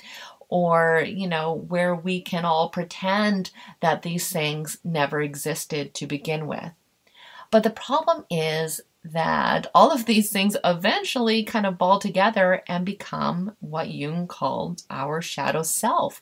or, 0.48 1.04
you 1.06 1.28
know, 1.28 1.52
where 1.68 1.94
we 1.94 2.20
can 2.20 2.44
all 2.44 2.68
pretend 2.70 3.50
that 3.80 4.02
these 4.02 4.30
things 4.30 4.78
never 4.82 5.20
existed 5.20 5.94
to 5.94 6.06
begin 6.06 6.46
with. 6.46 6.70
But 7.50 7.62
the 7.62 7.70
problem 7.70 8.25
is 8.30 8.80
that 9.12 9.67
all 9.75 9.91
of 9.91 10.07
these 10.07 10.31
things 10.31 10.57
eventually 10.65 11.45
kind 11.45 11.67
of 11.67 11.79
ball 11.79 11.99
together 11.99 12.62
and 12.69 12.85
become 12.85 13.57
what 13.61 13.91
Jung 13.91 14.27
called 14.27 14.83
our 14.91 15.21
shadow 15.23 15.62
self. 15.62 16.21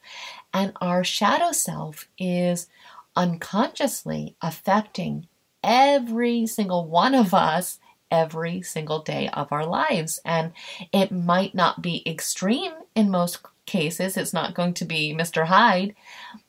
And 0.52 0.72
our 0.80 1.04
shadow 1.04 1.52
self 1.52 2.08
is 2.18 2.68
unconsciously 3.14 4.36
affecting 4.42 5.26
every 5.62 6.46
single 6.46 6.86
one 6.86 7.14
of 7.14 7.34
us 7.34 7.78
every 8.10 8.62
single 8.62 9.02
day 9.02 9.28
of 9.32 9.50
our 9.50 9.66
lives. 9.66 10.20
And 10.24 10.52
it 10.92 11.10
might 11.10 11.54
not 11.54 11.82
be 11.82 12.08
extreme 12.08 12.72
in 12.94 13.10
most 13.10 13.40
cases, 13.66 14.16
it's 14.16 14.32
not 14.32 14.54
going 14.54 14.74
to 14.74 14.84
be 14.84 15.12
Mr. 15.12 15.46
Hyde, 15.46 15.94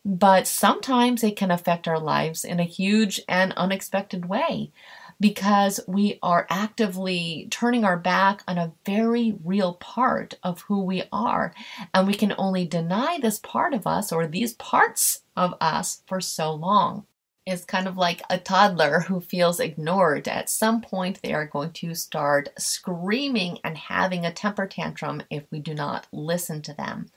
but 0.06 0.46
sometimes 0.46 1.24
it 1.24 1.36
can 1.36 1.50
affect 1.50 1.88
our 1.88 2.00
lives 2.00 2.46
in 2.46 2.60
a 2.60 2.64
huge 2.64 3.20
and 3.28 3.54
unexpected 3.54 4.26
way 4.26 4.72
because 5.20 5.80
we 5.88 6.20
are 6.22 6.46
actively 6.50 7.48
turning 7.50 7.84
our 7.84 7.98
back 7.98 8.44
on 8.48 8.58
a 8.58 8.74
very 8.86 9.36
real 9.44 9.74
part 9.76 10.36
of 10.44 10.62
who 10.62 10.82
we 10.84 11.04
are. 11.12 11.54
And 11.94 12.08
we 12.08 12.14
can 12.14 12.34
only 12.38 12.66
deny 12.66 13.20
this 13.20 13.40
part 13.40 13.74
of 13.74 13.88
us 13.88 14.12
or 14.12 14.28
these 14.28 14.54
parts 14.54 15.22
of 15.36 15.56
us 15.60 16.04
for 16.08 16.22
so 16.22 16.54
long. 16.54 17.06
It's 17.46 17.64
kind 17.64 17.88
of 17.88 17.96
like 17.96 18.22
a 18.30 18.38
toddler 18.38 19.00
who 19.00 19.22
feels 19.22 19.62
ignored. 19.62 20.28
At 20.28 20.50
some 20.50 20.82
point, 20.82 21.22
they 21.22 21.34
are 21.34 21.46
going 21.46 21.72
to 21.72 21.96
start 21.96 22.50
screaming 22.58 23.60
and 23.64 23.78
having 23.78 24.26
a 24.26 24.34
temper 24.34 24.68
tantrum 24.68 25.24
if 25.30 25.46
we 25.50 25.60
do 25.60 25.74
not 25.74 26.08
listen 26.12 26.62
to 26.64 26.74
them. 26.74 27.08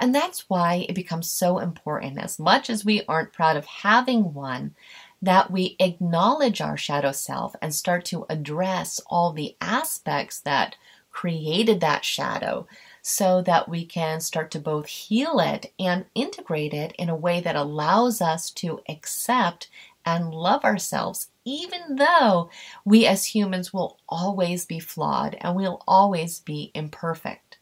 And 0.00 0.14
that's 0.14 0.48
why 0.48 0.86
it 0.88 0.94
becomes 0.94 1.28
so 1.28 1.58
important, 1.58 2.18
as 2.18 2.38
much 2.38 2.70
as 2.70 2.84
we 2.84 3.04
aren't 3.06 3.32
proud 3.32 3.56
of 3.56 3.66
having 3.66 4.32
one, 4.32 4.74
that 5.20 5.50
we 5.50 5.76
acknowledge 5.80 6.60
our 6.60 6.76
shadow 6.76 7.12
self 7.12 7.54
and 7.60 7.74
start 7.74 8.04
to 8.06 8.26
address 8.28 9.00
all 9.06 9.32
the 9.32 9.56
aspects 9.60 10.40
that 10.40 10.76
created 11.10 11.80
that 11.80 12.04
shadow 12.04 12.66
so 13.02 13.42
that 13.42 13.68
we 13.68 13.84
can 13.84 14.20
start 14.20 14.50
to 14.50 14.60
both 14.60 14.86
heal 14.86 15.40
it 15.40 15.72
and 15.78 16.04
integrate 16.14 16.72
it 16.72 16.92
in 16.98 17.08
a 17.08 17.16
way 17.16 17.40
that 17.40 17.56
allows 17.56 18.20
us 18.20 18.50
to 18.50 18.80
accept 18.88 19.68
and 20.04 20.32
love 20.32 20.64
ourselves, 20.64 21.28
even 21.44 21.96
though 21.96 22.48
we 22.84 23.06
as 23.06 23.24
humans 23.24 23.72
will 23.72 23.98
always 24.08 24.64
be 24.64 24.78
flawed 24.78 25.36
and 25.40 25.56
we'll 25.56 25.82
always 25.88 26.40
be 26.40 26.70
imperfect. 26.74 27.58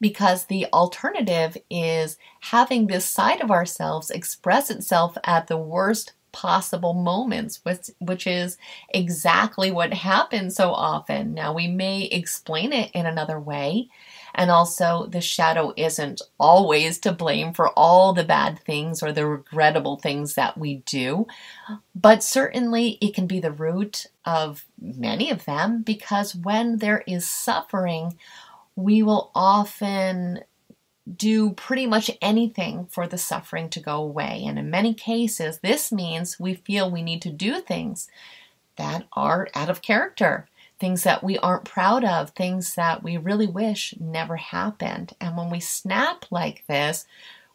Because 0.00 0.46
the 0.46 0.66
alternative 0.72 1.56
is 1.68 2.16
having 2.40 2.86
this 2.86 3.04
side 3.04 3.40
of 3.40 3.50
ourselves 3.50 4.10
express 4.10 4.70
itself 4.70 5.18
at 5.24 5.48
the 5.48 5.58
worst 5.58 6.12
possible 6.32 6.94
moments, 6.94 7.60
which, 7.64 7.90
which 7.98 8.26
is 8.26 8.56
exactly 8.90 9.70
what 9.70 9.92
happens 9.92 10.56
so 10.56 10.72
often. 10.72 11.34
Now, 11.34 11.52
we 11.52 11.66
may 11.68 12.04
explain 12.04 12.72
it 12.72 12.90
in 12.92 13.06
another 13.06 13.38
way. 13.38 13.88
And 14.34 14.50
also, 14.50 15.06
the 15.06 15.20
shadow 15.20 15.72
isn't 15.76 16.22
always 16.38 16.98
to 17.00 17.12
blame 17.12 17.52
for 17.52 17.70
all 17.70 18.12
the 18.12 18.24
bad 18.24 18.60
things 18.60 19.02
or 19.02 19.12
the 19.12 19.26
regrettable 19.26 19.96
things 19.96 20.34
that 20.34 20.56
we 20.56 20.76
do. 20.86 21.26
But 21.94 22.22
certainly, 22.22 22.98
it 23.00 23.14
can 23.14 23.26
be 23.26 23.40
the 23.40 23.50
root 23.50 24.06
of 24.24 24.64
many 24.80 25.30
of 25.30 25.44
them 25.44 25.82
because 25.82 26.36
when 26.36 26.78
there 26.78 27.02
is 27.06 27.28
suffering, 27.28 28.16
we 28.76 29.02
will 29.02 29.32
often 29.34 30.44
do 31.16 31.50
pretty 31.52 31.86
much 31.86 32.10
anything 32.20 32.86
for 32.86 33.06
the 33.06 33.18
suffering 33.18 33.68
to 33.70 33.80
go 33.80 33.96
away. 33.96 34.44
And 34.46 34.58
in 34.58 34.70
many 34.70 34.94
cases, 34.94 35.58
this 35.58 35.90
means 35.92 36.38
we 36.38 36.54
feel 36.54 36.90
we 36.90 37.02
need 37.02 37.22
to 37.22 37.30
do 37.30 37.60
things 37.60 38.08
that 38.76 39.06
are 39.12 39.48
out 39.54 39.70
of 39.70 39.82
character, 39.82 40.48
things 40.78 41.02
that 41.02 41.24
we 41.24 41.38
aren't 41.38 41.64
proud 41.64 42.04
of, 42.04 42.30
things 42.30 42.74
that 42.74 43.02
we 43.02 43.16
really 43.16 43.46
wish 43.46 43.94
never 43.98 44.36
happened. 44.36 45.14
And 45.20 45.36
when 45.36 45.50
we 45.50 45.60
snap 45.60 46.24
like 46.30 46.64
this, 46.68 47.06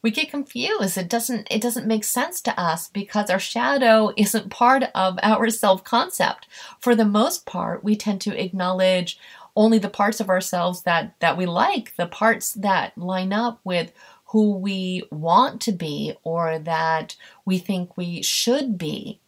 we 0.03 0.11
get 0.11 0.29
confused. 0.29 0.97
It 0.97 1.09
doesn't 1.09 1.47
it 1.49 1.61
doesn't 1.61 1.87
make 1.87 2.03
sense 2.03 2.41
to 2.41 2.59
us 2.59 2.89
because 2.89 3.29
our 3.29 3.39
shadow 3.39 4.13
isn't 4.15 4.51
part 4.51 4.83
of 4.93 5.17
our 5.23 5.49
self-concept. 5.49 6.47
For 6.79 6.93
the 6.93 7.05
most 7.05 7.45
part, 7.45 7.83
we 7.83 7.95
tend 7.95 8.21
to 8.21 8.39
acknowledge 8.39 9.17
only 9.55 9.79
the 9.79 9.89
parts 9.89 10.19
of 10.19 10.29
ourselves 10.29 10.83
that 10.83 11.15
that 11.19 11.37
we 11.37 11.45
like, 11.45 11.95
the 11.95 12.07
parts 12.07 12.53
that 12.53 12.95
line 12.97 13.33
up 13.33 13.59
with 13.63 13.91
who 14.25 14.57
we 14.57 15.03
want 15.11 15.61
to 15.61 15.71
be 15.71 16.13
or 16.23 16.59
that 16.59 17.15
we 17.45 17.57
think 17.57 17.95
we 17.95 18.21
should 18.21 18.77
be. 18.77 19.19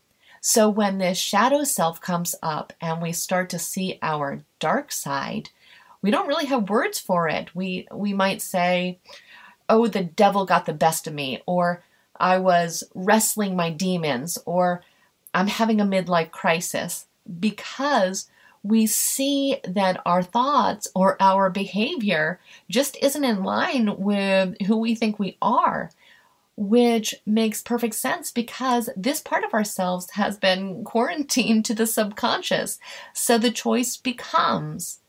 So 0.41 0.69
when 0.69 0.97
this 0.97 1.17
shadow 1.17 1.63
self 1.63 2.01
comes 2.01 2.35
up 2.43 2.73
and 2.81 3.01
we 3.01 3.13
start 3.13 3.49
to 3.51 3.59
see 3.59 3.97
our 4.01 4.41
dark 4.59 4.91
side, 4.91 5.49
we 6.01 6.11
don't 6.11 6.27
really 6.27 6.45
have 6.45 6.69
words 6.69 6.99
for 6.99 7.27
it. 7.29 7.55
We 7.55 7.87
we 7.91 8.13
might 8.13 8.41
say, 8.41 8.99
"Oh, 9.67 9.87
the 9.87 10.03
devil 10.03 10.45
got 10.45 10.65
the 10.65 10.73
best 10.73 11.07
of 11.07 11.13
me," 11.13 11.41
or 11.45 11.83
"I 12.17 12.37
was 12.37 12.83
wrestling 12.93 13.55
my 13.55 13.71
demons," 13.71 14.37
or 14.45 14.83
"I'm 15.33 15.47
having 15.47 15.81
a 15.81 15.85
midlife 15.85 16.31
crisis," 16.31 17.07
because 17.39 18.29
we 18.63 18.87
see 18.87 19.59
that 19.63 20.01
our 20.05 20.23
thoughts 20.23 20.87
or 20.95 21.17
our 21.19 21.49
behavior 21.49 22.39
just 22.69 22.97
isn't 22.97 23.23
in 23.23 23.43
line 23.43 23.97
with 23.97 24.59
who 24.63 24.77
we 24.77 24.95
think 24.95 25.19
we 25.19 25.37
are, 25.41 25.91
which 26.57 27.13
makes 27.25 27.61
perfect 27.61 27.95
sense 27.95 28.31
because 28.31 28.89
this 28.95 29.21
part 29.21 29.43
of 29.43 29.53
ourselves 29.53 30.09
has 30.11 30.37
been 30.37 30.83
quarantined 30.83 31.65
to 31.65 31.75
the 31.75 31.85
subconscious. 31.85 32.79
So 33.13 33.37
the 33.37 33.51
choice 33.51 33.97
becomes 33.97 34.99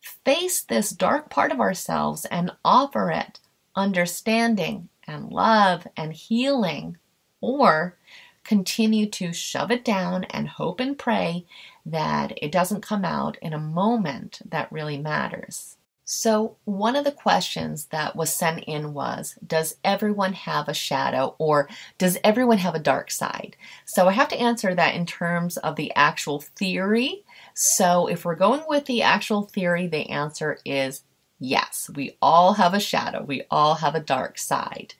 face 0.00 0.62
this 0.62 0.90
dark 0.90 1.30
part 1.30 1.50
of 1.50 1.60
ourselves 1.60 2.24
and 2.26 2.52
offer 2.64 3.10
it 3.10 3.40
understanding 3.80 4.88
and 5.06 5.32
love 5.32 5.86
and 5.96 6.12
healing, 6.12 6.98
or 7.40 7.96
continue 8.44 9.06
to 9.06 9.32
shove 9.32 9.70
it 9.70 9.84
down 9.84 10.24
and 10.24 10.48
hope 10.48 10.80
and 10.80 10.98
pray 10.98 11.46
that 11.84 12.32
it 12.42 12.52
doesn't 12.52 12.82
come 12.82 13.04
out 13.04 13.36
in 13.40 13.52
a 13.52 13.58
moment 13.58 14.40
that 14.44 14.70
really 14.70 14.98
matters. 14.98 15.76
So, 16.04 16.56
one 16.64 16.96
of 16.96 17.04
the 17.04 17.12
questions 17.12 17.86
that 17.86 18.16
was 18.16 18.32
sent 18.34 18.64
in 18.64 18.94
was 18.94 19.38
Does 19.46 19.76
everyone 19.84 20.32
have 20.32 20.68
a 20.68 20.74
shadow 20.74 21.36
or 21.38 21.68
does 21.98 22.18
everyone 22.24 22.58
have 22.58 22.74
a 22.74 22.80
dark 22.80 23.12
side? 23.12 23.56
So, 23.84 24.08
I 24.08 24.12
have 24.12 24.26
to 24.30 24.40
answer 24.40 24.74
that 24.74 24.96
in 24.96 25.06
terms 25.06 25.56
of 25.58 25.76
the 25.76 25.92
actual 25.94 26.40
theory. 26.40 27.24
So, 27.54 28.08
if 28.08 28.24
we're 28.24 28.34
going 28.34 28.62
with 28.68 28.86
the 28.86 29.02
actual 29.02 29.42
theory, 29.42 29.86
the 29.86 30.10
answer 30.10 30.58
is 30.64 31.02
yes. 31.40 31.90
We 31.94 32.16
all 32.22 32.54
have 32.54 32.74
a 32.74 32.80
shadow, 32.80 33.24
we 33.24 33.42
all 33.50 33.76
have 33.76 33.94
a 33.94 34.00
dark 34.00 34.38
side. 34.38 34.94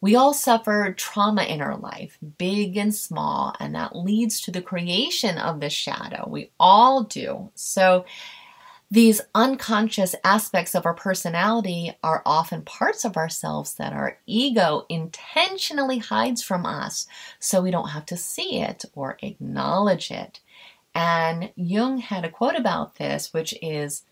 We 0.00 0.14
all 0.14 0.34
suffer 0.34 0.94
trauma 0.96 1.44
in 1.44 1.62
our 1.62 1.76
life, 1.76 2.18
big 2.38 2.76
and 2.76 2.94
small, 2.94 3.54
and 3.58 3.74
that 3.74 3.96
leads 3.96 4.40
to 4.42 4.50
the 4.50 4.60
creation 4.60 5.38
of 5.38 5.60
the 5.60 5.70
shadow. 5.70 6.28
We 6.28 6.50
all 6.60 7.02
do. 7.04 7.50
So, 7.54 8.04
these 8.88 9.20
unconscious 9.34 10.14
aspects 10.22 10.74
of 10.76 10.86
our 10.86 10.94
personality 10.94 11.92
are 12.04 12.22
often 12.24 12.62
parts 12.62 13.04
of 13.04 13.16
ourselves 13.16 13.74
that 13.74 13.92
our 13.92 14.18
ego 14.26 14.86
intentionally 14.88 15.98
hides 15.98 16.40
from 16.40 16.64
us 16.64 17.08
so 17.40 17.60
we 17.60 17.72
don't 17.72 17.88
have 17.88 18.06
to 18.06 18.16
see 18.16 18.60
it 18.60 18.84
or 18.94 19.18
acknowledge 19.22 20.12
it. 20.12 20.38
And 20.94 21.50
Jung 21.56 21.98
had 21.98 22.24
a 22.24 22.30
quote 22.30 22.54
about 22.54 22.94
this, 22.94 23.32
which 23.32 23.54
is 23.60 24.04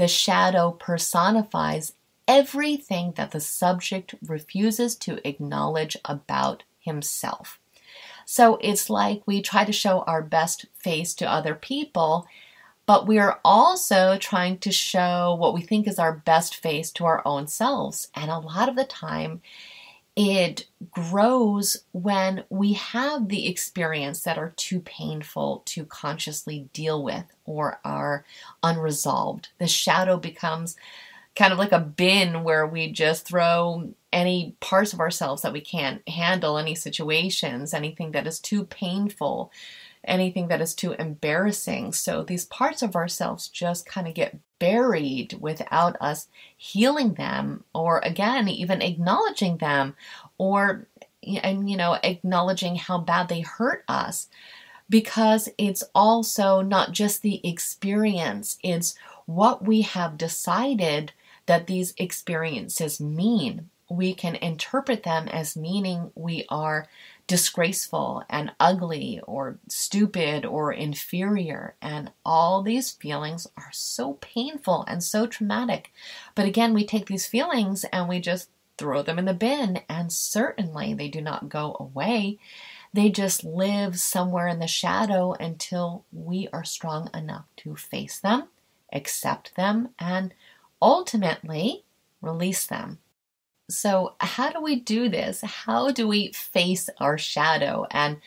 the 0.00 0.08
shadow 0.08 0.70
personifies 0.70 1.92
everything 2.26 3.12
that 3.16 3.32
the 3.32 3.38
subject 3.38 4.14
refuses 4.26 4.96
to 4.96 5.28
acknowledge 5.28 5.94
about 6.06 6.62
himself. 6.78 7.60
So 8.24 8.58
it's 8.62 8.88
like 8.88 9.20
we 9.26 9.42
try 9.42 9.66
to 9.66 9.72
show 9.72 10.00
our 10.06 10.22
best 10.22 10.64
face 10.72 11.12
to 11.16 11.30
other 11.30 11.54
people, 11.54 12.26
but 12.86 13.06
we 13.06 13.18
are 13.18 13.40
also 13.44 14.16
trying 14.16 14.56
to 14.60 14.72
show 14.72 15.36
what 15.38 15.52
we 15.52 15.60
think 15.60 15.86
is 15.86 15.98
our 15.98 16.14
best 16.14 16.56
face 16.56 16.90
to 16.92 17.04
our 17.04 17.20
own 17.26 17.46
selves. 17.46 18.08
And 18.14 18.30
a 18.30 18.38
lot 18.38 18.70
of 18.70 18.76
the 18.76 18.84
time, 18.84 19.42
it 20.22 20.66
grows 20.90 21.78
when 21.92 22.44
we 22.50 22.74
have 22.74 23.28
the 23.28 23.48
experience 23.48 24.22
that 24.24 24.36
are 24.36 24.52
too 24.56 24.80
painful 24.80 25.62
to 25.64 25.86
consciously 25.86 26.68
deal 26.74 27.02
with 27.02 27.24
or 27.46 27.80
are 27.86 28.26
unresolved. 28.62 29.48
The 29.58 29.66
shadow 29.66 30.18
becomes 30.18 30.76
kind 31.36 31.54
of 31.54 31.58
like 31.58 31.72
a 31.72 31.80
bin 31.80 32.44
where 32.44 32.66
we 32.66 32.92
just 32.92 33.26
throw 33.26 33.94
any 34.12 34.56
parts 34.60 34.92
of 34.92 35.00
ourselves 35.00 35.40
that 35.40 35.54
we 35.54 35.62
can't 35.62 36.06
handle, 36.06 36.58
any 36.58 36.74
situations, 36.74 37.72
anything 37.72 38.10
that 38.10 38.26
is 38.26 38.40
too 38.40 38.66
painful 38.66 39.50
anything 40.04 40.48
that 40.48 40.60
is 40.60 40.74
too 40.74 40.92
embarrassing. 40.92 41.92
So 41.92 42.22
these 42.22 42.46
parts 42.46 42.82
of 42.82 42.96
ourselves 42.96 43.48
just 43.48 43.86
kind 43.86 44.08
of 44.08 44.14
get 44.14 44.38
buried 44.58 45.34
without 45.40 45.96
us 46.00 46.28
healing 46.56 47.14
them 47.14 47.64
or 47.74 47.98
again 48.00 48.46
even 48.46 48.82
acknowledging 48.82 49.56
them 49.56 49.96
or 50.36 50.86
and 51.42 51.68
you 51.68 51.76
know 51.76 51.98
acknowledging 52.04 52.76
how 52.76 52.98
bad 52.98 53.28
they 53.28 53.40
hurt 53.40 53.82
us 53.88 54.28
because 54.90 55.48
it's 55.56 55.82
also 55.94 56.60
not 56.60 56.92
just 56.92 57.22
the 57.22 57.40
experience 57.42 58.58
it's 58.62 58.94
what 59.24 59.64
we 59.64 59.80
have 59.80 60.18
decided 60.18 61.10
that 61.46 61.66
these 61.66 61.94
experiences 61.96 63.00
mean 63.00 63.70
we 63.88 64.14
can 64.14 64.36
interpret 64.36 65.02
them 65.02 65.26
as 65.28 65.56
meaning 65.56 66.12
we 66.14 66.44
are 66.48 66.86
disgraceful 67.30 68.24
and 68.28 68.50
ugly 68.58 69.20
or 69.24 69.60
stupid 69.68 70.44
or 70.44 70.72
inferior. 70.72 71.76
And 71.80 72.10
all 72.26 72.60
these 72.60 72.90
feelings 72.90 73.46
are 73.56 73.70
so 73.70 74.14
painful 74.14 74.84
and 74.88 75.00
so 75.00 75.28
traumatic. 75.28 75.92
But 76.34 76.46
again, 76.46 76.74
we 76.74 76.84
take 76.84 77.06
these 77.06 77.28
feelings 77.28 77.84
and 77.92 78.08
we 78.08 78.18
just 78.18 78.50
throw 78.76 79.02
them 79.02 79.16
in 79.16 79.26
the 79.26 79.34
bin, 79.34 79.82
and 79.88 80.10
certainly 80.10 80.92
they 80.92 81.06
do 81.06 81.20
not 81.20 81.48
go 81.48 81.76
away. 81.78 82.40
They 82.92 83.10
just 83.10 83.44
live 83.44 84.00
somewhere 84.00 84.48
in 84.48 84.58
the 84.58 84.66
shadow 84.66 85.34
until 85.38 86.04
we 86.10 86.48
are 86.52 86.64
strong 86.64 87.10
enough 87.14 87.44
to 87.58 87.76
face 87.76 88.18
them, 88.18 88.48
accept 88.92 89.54
them, 89.54 89.90
and 90.00 90.34
ultimately 90.82 91.84
release 92.20 92.66
them. 92.66 92.98
So, 93.70 94.14
how 94.20 94.50
do 94.50 94.60
we 94.60 94.76
do 94.76 95.08
this? 95.08 95.40
How 95.42 95.90
do 95.90 96.08
we 96.08 96.32
face 96.32 96.90
our 96.98 97.16
shadow? 97.18 97.86
And 97.90 98.18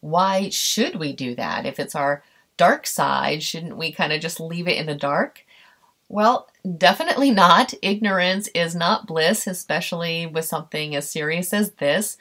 why 0.00 0.48
should 0.50 0.96
we 0.96 1.12
do 1.12 1.34
that? 1.36 1.66
If 1.66 1.78
it's 1.80 1.94
our 1.94 2.22
dark 2.56 2.86
side, 2.86 3.42
shouldn't 3.42 3.76
we 3.76 3.92
kind 3.92 4.12
of 4.12 4.20
just 4.20 4.40
leave 4.40 4.68
it 4.68 4.76
in 4.78 4.86
the 4.86 4.94
dark? 4.94 5.44
Well, 6.08 6.48
definitely 6.78 7.30
not. 7.30 7.74
Ignorance 7.82 8.48
is 8.54 8.74
not 8.74 9.06
bliss, 9.06 9.46
especially 9.46 10.26
with 10.26 10.44
something 10.44 10.94
as 10.94 11.10
serious 11.10 11.52
as 11.52 11.72
this. 11.72 12.18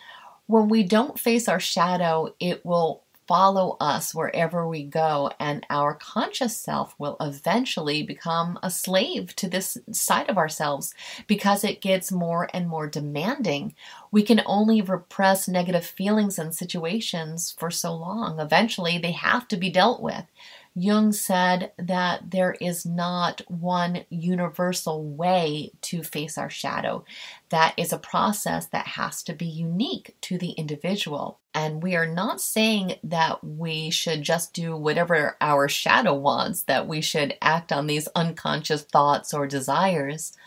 When 0.48 0.70
we 0.70 0.84
don't 0.84 1.20
face 1.20 1.48
our 1.50 1.60
shadow, 1.60 2.34
it 2.39 2.65
will 2.65 3.04
follow 3.27 3.77
us 3.79 4.13
wherever 4.13 4.67
we 4.67 4.84
go, 4.84 5.31
and 5.39 5.65
our 5.69 5.93
conscious 5.95 6.57
self 6.57 6.95
will 6.97 7.17
eventually 7.21 8.03
become 8.03 8.60
a 8.62 8.69
slave 8.69 9.36
to 9.38 9.47
this 9.49 9.77
side 9.91 10.29
of 10.29 10.38
ourselves 10.38 10.93
because 11.27 11.63
it 11.63 11.81
gets 11.81 12.12
more 12.12 12.49
and 12.53 12.67
more 12.67 12.88
demanding. 12.88 13.73
We 14.12 14.23
can 14.23 14.41
only 14.45 14.81
repress 14.81 15.47
negative 15.47 15.86
feelings 15.86 16.38
and 16.38 16.53
situations 16.53 17.55
for 17.57 17.71
so 17.71 17.93
long. 17.95 18.39
Eventually, 18.39 18.97
they 18.97 19.12
have 19.13 19.47
to 19.49 19.57
be 19.57 19.69
dealt 19.69 20.01
with. 20.01 20.25
Jung 20.73 21.12
said 21.12 21.73
that 21.77 22.31
there 22.31 22.55
is 22.62 22.86
not 22.86 23.41
one 23.49 24.05
universal 24.10 25.03
way 25.03 25.71
to 25.81 26.01
face 26.01 26.38
our 26.38 26.49
shadow. 26.49 27.03
That 27.49 27.73
is 27.75 27.91
a 27.91 27.97
process 27.97 28.67
that 28.67 28.88
has 28.88 29.21
to 29.23 29.34
be 29.34 29.45
unique 29.45 30.15
to 30.21 30.38
the 30.38 30.51
individual. 30.51 31.39
And 31.53 31.84
we 31.84 31.95
are 31.95 32.07
not 32.07 32.39
saying 32.39 32.95
that 33.03 33.43
we 33.43 33.89
should 33.89 34.21
just 34.21 34.53
do 34.53 34.77
whatever 34.77 35.36
our 35.41 35.67
shadow 35.67 36.13
wants, 36.13 36.63
that 36.63 36.88
we 36.88 37.01
should 37.01 37.38
act 37.41 37.73
on 37.73 37.88
these 37.88 38.07
unconscious 38.15 38.84
thoughts 38.84 39.34
or 39.34 39.47
desires, 39.47 40.38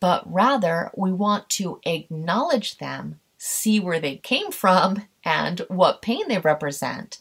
but 0.00 0.30
rather 0.30 0.90
we 0.94 1.12
want 1.12 1.48
to 1.48 1.80
acknowledge 1.84 2.76
them, 2.76 3.20
see 3.38 3.80
where 3.80 4.00
they 4.00 4.16
came 4.16 4.52
from, 4.52 5.04
and 5.24 5.60
what 5.68 6.02
pain 6.02 6.28
they 6.28 6.38
represent. 6.38 7.18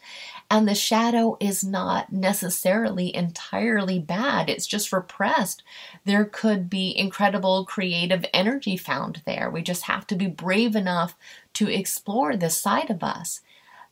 And 0.51 0.67
the 0.67 0.75
shadow 0.75 1.37
is 1.39 1.63
not 1.63 2.11
necessarily 2.11 3.15
entirely 3.15 3.99
bad, 3.99 4.49
it's 4.49 4.67
just 4.67 4.91
repressed. 4.91 5.63
There 6.03 6.25
could 6.25 6.69
be 6.69 6.93
incredible 6.95 7.63
creative 7.63 8.25
energy 8.33 8.75
found 8.75 9.21
there. 9.25 9.49
We 9.49 9.61
just 9.61 9.83
have 9.83 10.05
to 10.07 10.15
be 10.15 10.27
brave 10.27 10.75
enough 10.75 11.15
to 11.53 11.69
explore 11.69 12.35
this 12.35 12.57
side 12.57 12.89
of 12.89 13.01
us. 13.01 13.39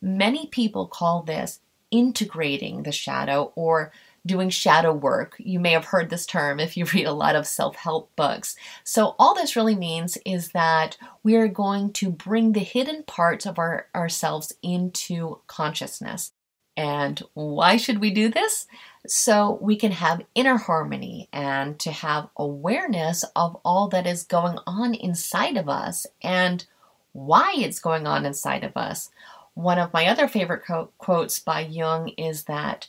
Many 0.02 0.48
people 0.48 0.86
call 0.86 1.22
this 1.22 1.60
integrating 1.90 2.82
the 2.82 2.92
shadow 2.92 3.52
or 3.54 3.90
doing 4.26 4.50
shadow 4.50 4.92
work. 4.92 5.36
You 5.38 5.60
may 5.60 5.72
have 5.72 5.86
heard 5.86 6.10
this 6.10 6.26
term 6.26 6.60
if 6.60 6.76
you 6.76 6.84
read 6.92 7.06
a 7.06 7.12
lot 7.12 7.36
of 7.36 7.46
self 7.46 7.76
help 7.76 8.14
books. 8.16 8.54
So, 8.84 9.14
all 9.18 9.34
this 9.34 9.56
really 9.56 9.76
means 9.76 10.18
is 10.26 10.50
that 10.50 10.98
we 11.22 11.36
are 11.36 11.48
going 11.48 11.94
to 11.94 12.10
bring 12.10 12.52
the 12.52 12.60
hidden 12.60 13.02
parts 13.04 13.46
of 13.46 13.58
our, 13.58 13.86
ourselves 13.94 14.52
into 14.62 15.38
consciousness. 15.46 16.32
And 16.80 17.22
why 17.34 17.76
should 17.76 17.98
we 17.98 18.10
do 18.10 18.30
this? 18.30 18.66
So 19.06 19.58
we 19.60 19.76
can 19.76 19.92
have 19.92 20.24
inner 20.34 20.56
harmony 20.56 21.28
and 21.30 21.78
to 21.80 21.90
have 21.90 22.30
awareness 22.38 23.22
of 23.36 23.58
all 23.66 23.88
that 23.88 24.06
is 24.06 24.22
going 24.22 24.56
on 24.66 24.94
inside 24.94 25.58
of 25.58 25.68
us 25.68 26.06
and 26.22 26.64
why 27.12 27.52
it's 27.54 27.80
going 27.80 28.06
on 28.06 28.24
inside 28.24 28.64
of 28.64 28.78
us. 28.78 29.10
One 29.52 29.78
of 29.78 29.92
my 29.92 30.06
other 30.06 30.26
favorite 30.26 30.64
co- 30.64 30.88
quotes 30.96 31.38
by 31.38 31.60
Jung 31.60 32.08
is 32.16 32.44
that 32.44 32.88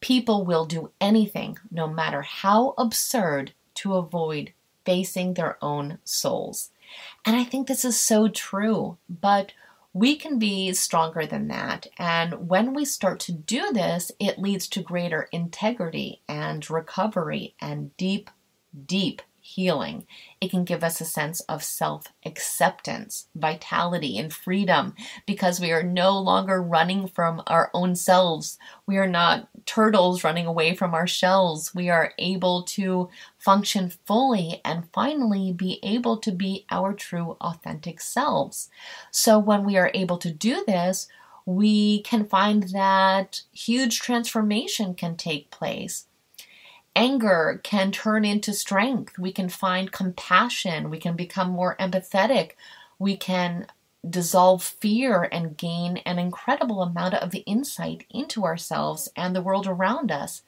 people 0.00 0.44
will 0.44 0.64
do 0.64 0.92
anything, 1.00 1.58
no 1.68 1.88
matter 1.88 2.22
how 2.22 2.74
absurd, 2.78 3.54
to 3.74 3.96
avoid 3.96 4.52
facing 4.84 5.34
their 5.34 5.58
own 5.60 5.98
souls. 6.04 6.70
And 7.26 7.34
I 7.34 7.42
think 7.42 7.66
this 7.66 7.84
is 7.84 7.98
so 7.98 8.28
true, 8.28 8.98
but 9.08 9.52
we 9.92 10.16
can 10.16 10.38
be 10.38 10.72
stronger 10.72 11.26
than 11.26 11.48
that. 11.48 11.86
And 11.98 12.48
when 12.48 12.72
we 12.74 12.84
start 12.84 13.20
to 13.20 13.32
do 13.32 13.72
this, 13.72 14.10
it 14.18 14.38
leads 14.38 14.66
to 14.68 14.82
greater 14.82 15.28
integrity 15.32 16.22
and 16.28 16.68
recovery 16.70 17.54
and 17.60 17.94
deep, 17.96 18.30
deep 18.86 19.22
healing. 19.54 20.06
It 20.40 20.50
can 20.50 20.64
give 20.64 20.82
us 20.82 21.00
a 21.00 21.04
sense 21.04 21.40
of 21.42 21.62
self 21.62 22.06
acceptance, 22.24 23.28
vitality, 23.34 24.18
and 24.18 24.32
freedom 24.32 24.94
because 25.26 25.60
we 25.60 25.72
are 25.72 25.82
no 25.82 26.18
longer 26.18 26.62
running 26.62 27.06
from 27.06 27.42
our 27.46 27.70
own 27.74 27.94
selves. 27.94 28.58
We 28.86 28.96
are 28.98 29.06
not 29.06 29.48
turtles 29.66 30.24
running 30.24 30.46
away 30.46 30.74
from 30.74 30.94
our 30.94 31.06
shells. 31.06 31.74
We 31.74 31.90
are 31.90 32.12
able 32.18 32.62
to 32.64 33.08
function 33.38 33.92
fully 34.06 34.60
and 34.64 34.88
finally 34.92 35.52
be 35.52 35.78
able 35.82 36.18
to 36.18 36.32
be 36.32 36.66
our 36.70 36.92
true, 36.92 37.36
authentic 37.40 38.00
selves. 38.00 38.68
So, 39.10 39.38
when 39.38 39.64
we 39.64 39.76
are 39.76 39.90
able 39.94 40.18
to 40.18 40.32
do 40.32 40.64
this, 40.66 41.08
we 41.44 42.02
can 42.02 42.24
find 42.24 42.64
that 42.70 43.42
huge 43.52 44.00
transformation 44.00 44.94
can 44.94 45.16
take 45.16 45.50
place 45.50 46.06
Anger 46.94 47.60
can 47.62 47.90
turn 47.90 48.24
into 48.24 48.52
strength. 48.52 49.18
We 49.18 49.32
can 49.32 49.48
find 49.48 49.92
compassion. 49.92 50.90
We 50.90 50.98
can 50.98 51.16
become 51.16 51.50
more 51.50 51.76
empathetic. 51.80 52.52
We 52.98 53.16
can 53.16 53.66
dissolve 54.08 54.62
fear 54.62 55.28
and 55.30 55.56
gain 55.56 55.98
an 55.98 56.18
incredible 56.18 56.82
amount 56.82 57.14
of 57.14 57.34
insight 57.46 58.04
into 58.10 58.44
ourselves 58.44 59.08
and 59.16 59.34
the 59.34 59.42
world 59.42 59.66
around 59.66 60.10
us. 60.10 60.42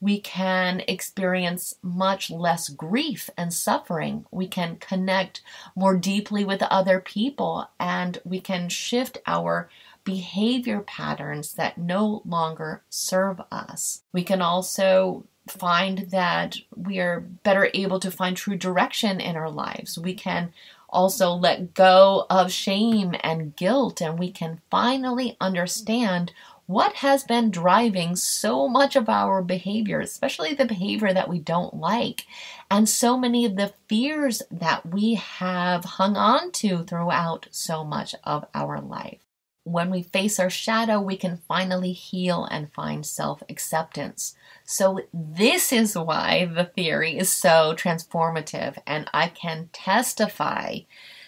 We 0.00 0.20
can 0.20 0.82
experience 0.86 1.76
much 1.82 2.30
less 2.30 2.68
grief 2.68 3.30
and 3.36 3.54
suffering. 3.54 4.26
We 4.30 4.46
can 4.46 4.76
connect 4.76 5.40
more 5.74 5.96
deeply 5.96 6.44
with 6.44 6.62
other 6.62 7.00
people 7.00 7.70
and 7.80 8.18
we 8.24 8.40
can 8.40 8.68
shift 8.68 9.18
our 9.26 9.70
behavior 10.04 10.80
patterns 10.80 11.52
that 11.54 11.78
no 11.78 12.22
longer 12.26 12.82
serve 12.90 13.40
us. 13.50 14.02
We 14.12 14.22
can 14.22 14.42
also 14.42 15.24
find 15.48 16.10
that 16.10 16.56
we 16.74 16.98
are 16.98 17.20
better 17.20 17.70
able 17.74 18.00
to 18.00 18.10
find 18.10 18.36
true 18.36 18.56
direction 18.56 19.20
in 19.20 19.36
our 19.36 19.50
lives. 19.50 19.98
We 19.98 20.14
can 20.14 20.52
also 20.88 21.32
let 21.32 21.74
go 21.74 22.26
of 22.30 22.52
shame 22.52 23.14
and 23.20 23.54
guilt, 23.56 24.00
and 24.00 24.18
we 24.18 24.30
can 24.30 24.60
finally 24.70 25.36
understand 25.40 26.32
what 26.66 26.94
has 26.94 27.22
been 27.22 27.50
driving 27.50 28.16
so 28.16 28.66
much 28.68 28.96
of 28.96 29.08
our 29.08 29.40
behavior, 29.40 30.00
especially 30.00 30.52
the 30.52 30.64
behavior 30.64 31.12
that 31.12 31.28
we 31.28 31.38
don't 31.38 31.74
like, 31.74 32.26
and 32.70 32.88
so 32.88 33.16
many 33.16 33.44
of 33.44 33.54
the 33.56 33.72
fears 33.88 34.42
that 34.50 34.84
we 34.84 35.14
have 35.14 35.84
hung 35.84 36.16
on 36.16 36.50
to 36.50 36.82
throughout 36.82 37.46
so 37.52 37.84
much 37.84 38.14
of 38.24 38.44
our 38.52 38.80
life. 38.80 39.25
When 39.66 39.90
we 39.90 40.02
face 40.02 40.38
our 40.38 40.48
shadow, 40.48 41.00
we 41.00 41.16
can 41.16 41.42
finally 41.48 41.92
heal 41.92 42.44
and 42.44 42.72
find 42.72 43.04
self 43.04 43.42
acceptance. 43.48 44.36
So, 44.64 45.00
this 45.12 45.72
is 45.72 45.98
why 45.98 46.44
the 46.44 46.66
theory 46.66 47.18
is 47.18 47.32
so 47.32 47.74
transformative, 47.76 48.78
and 48.86 49.10
I 49.12 49.26
can 49.26 49.70
testify 49.72 50.82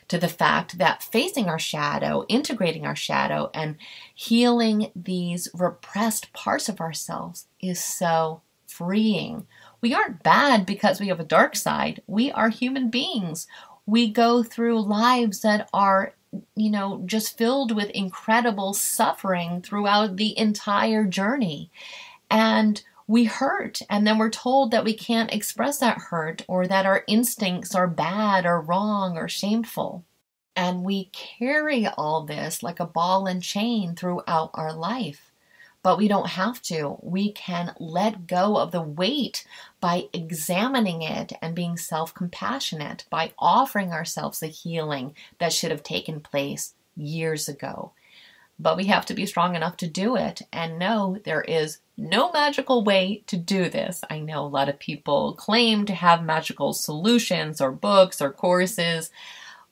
to 0.06 0.18
the 0.18 0.28
fact 0.28 0.78
that 0.78 1.02
facing 1.02 1.46
our 1.48 1.58
shadow, 1.58 2.24
integrating 2.28 2.86
our 2.86 2.94
shadow, 2.94 3.50
and 3.52 3.74
healing 4.14 4.92
these 4.94 5.48
repressed 5.52 6.32
parts 6.32 6.68
of 6.68 6.80
ourselves 6.80 7.48
is 7.60 7.82
so 7.82 8.42
freeing. 8.68 9.48
We 9.80 9.94
aren't 9.94 10.22
bad 10.22 10.64
because 10.64 11.00
we 11.00 11.08
have 11.08 11.18
a 11.18 11.24
dark 11.24 11.56
side. 11.56 12.02
We 12.06 12.30
are 12.30 12.50
human 12.50 12.88
beings. 12.88 13.48
We 13.84 14.08
go 14.12 14.44
through 14.44 14.82
lives 14.82 15.40
that 15.40 15.68
are 15.74 16.14
you 16.54 16.70
know, 16.70 17.02
just 17.06 17.38
filled 17.38 17.74
with 17.74 17.90
incredible 17.90 18.74
suffering 18.74 19.62
throughout 19.62 20.16
the 20.16 20.38
entire 20.38 21.04
journey. 21.04 21.70
And 22.30 22.82
we 23.06 23.24
hurt, 23.24 23.80
and 23.88 24.06
then 24.06 24.18
we're 24.18 24.30
told 24.30 24.70
that 24.70 24.84
we 24.84 24.94
can't 24.94 25.32
express 25.32 25.78
that 25.78 25.98
hurt 25.98 26.44
or 26.46 26.66
that 26.66 26.84
our 26.84 27.04
instincts 27.08 27.74
are 27.74 27.88
bad 27.88 28.44
or 28.44 28.60
wrong 28.60 29.16
or 29.16 29.28
shameful. 29.28 30.04
And 30.54 30.84
we 30.84 31.06
carry 31.12 31.86
all 31.86 32.24
this 32.24 32.62
like 32.62 32.80
a 32.80 32.86
ball 32.86 33.26
and 33.26 33.42
chain 33.42 33.94
throughout 33.94 34.50
our 34.54 34.72
life. 34.74 35.27
But 35.82 35.98
we 35.98 36.08
don't 36.08 36.30
have 36.30 36.60
to. 36.62 36.98
We 37.02 37.32
can 37.32 37.74
let 37.78 38.26
go 38.26 38.56
of 38.56 38.72
the 38.72 38.82
weight 38.82 39.46
by 39.80 40.08
examining 40.12 41.02
it 41.02 41.32
and 41.40 41.54
being 41.54 41.76
self 41.76 42.12
compassionate, 42.12 43.04
by 43.10 43.32
offering 43.38 43.92
ourselves 43.92 44.40
the 44.40 44.48
healing 44.48 45.14
that 45.38 45.52
should 45.52 45.70
have 45.70 45.82
taken 45.82 46.20
place 46.20 46.74
years 46.96 47.48
ago. 47.48 47.92
But 48.58 48.76
we 48.76 48.86
have 48.86 49.06
to 49.06 49.14
be 49.14 49.24
strong 49.24 49.54
enough 49.54 49.76
to 49.78 49.86
do 49.86 50.16
it 50.16 50.42
and 50.52 50.78
know 50.78 51.18
there 51.24 51.42
is 51.42 51.78
no 51.96 52.32
magical 52.32 52.82
way 52.82 53.22
to 53.26 53.36
do 53.36 53.68
this. 53.68 54.02
I 54.10 54.18
know 54.18 54.44
a 54.44 54.48
lot 54.48 54.68
of 54.68 54.80
people 54.80 55.34
claim 55.34 55.84
to 55.86 55.94
have 55.94 56.24
magical 56.24 56.72
solutions 56.72 57.60
or 57.60 57.70
books 57.70 58.20
or 58.20 58.32
courses. 58.32 59.10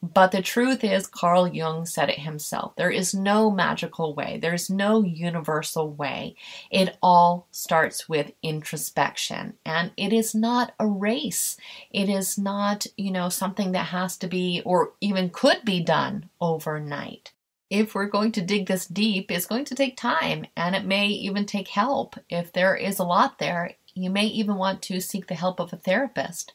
But 0.01 0.31
the 0.31 0.43
truth 0.43 0.83
is, 0.83 1.07
Carl 1.07 1.47
Jung 1.47 1.87
said 1.87 2.09
it 2.09 2.19
himself. 2.19 2.75
There 2.75 2.91
is 2.91 3.15
no 3.15 3.49
magical 3.49 4.13
way, 4.13 4.37
there's 4.39 4.69
no 4.69 5.03
universal 5.03 5.89
way. 5.89 6.35
It 6.69 6.97
all 7.01 7.47
starts 7.51 8.07
with 8.07 8.31
introspection. 8.43 9.55
And 9.65 9.91
it 9.97 10.13
is 10.13 10.35
not 10.35 10.73
a 10.79 10.85
race, 10.85 11.57
it 11.89 12.09
is 12.09 12.37
not, 12.37 12.85
you 12.95 13.11
know, 13.11 13.29
something 13.29 13.71
that 13.71 13.87
has 13.87 14.17
to 14.17 14.27
be 14.27 14.61
or 14.65 14.93
even 15.01 15.31
could 15.31 15.65
be 15.65 15.81
done 15.81 16.29
overnight. 16.39 17.33
If 17.69 17.95
we're 17.95 18.05
going 18.05 18.31
to 18.33 18.41
dig 18.41 18.67
this 18.67 18.85
deep, 18.85 19.31
it's 19.31 19.47
going 19.47 19.65
to 19.65 19.75
take 19.75 19.97
time 19.97 20.45
and 20.55 20.75
it 20.75 20.85
may 20.85 21.07
even 21.07 21.45
take 21.45 21.69
help. 21.69 22.15
If 22.29 22.53
there 22.53 22.75
is 22.75 22.99
a 22.99 23.03
lot 23.03 23.39
there, 23.39 23.73
you 23.95 24.11
may 24.11 24.27
even 24.27 24.55
want 24.55 24.83
to 24.83 25.01
seek 25.01 25.27
the 25.27 25.35
help 25.35 25.59
of 25.59 25.73
a 25.73 25.77
therapist. 25.77 26.53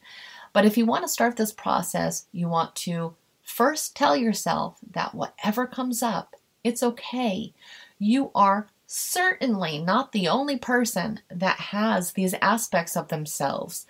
But 0.53 0.65
if 0.65 0.77
you 0.77 0.85
want 0.85 1.03
to 1.03 1.09
start 1.09 1.35
this 1.35 1.51
process, 1.51 2.27
you 2.31 2.47
want 2.47 2.75
to 2.77 3.15
First, 3.53 3.95
tell 3.95 4.17
yourself 4.17 4.79
that 4.93 5.13
whatever 5.13 5.67
comes 5.67 6.01
up, 6.01 6.33
it's 6.63 6.81
okay. 6.81 7.53
You 7.99 8.31
are 8.33 8.67
certainly 8.87 9.77
not 9.77 10.11
the 10.11 10.27
only 10.27 10.57
person 10.57 11.19
that 11.29 11.59
has 11.59 12.13
these 12.13 12.33
aspects 12.41 12.97
of 12.97 13.09
themselves, 13.09 13.85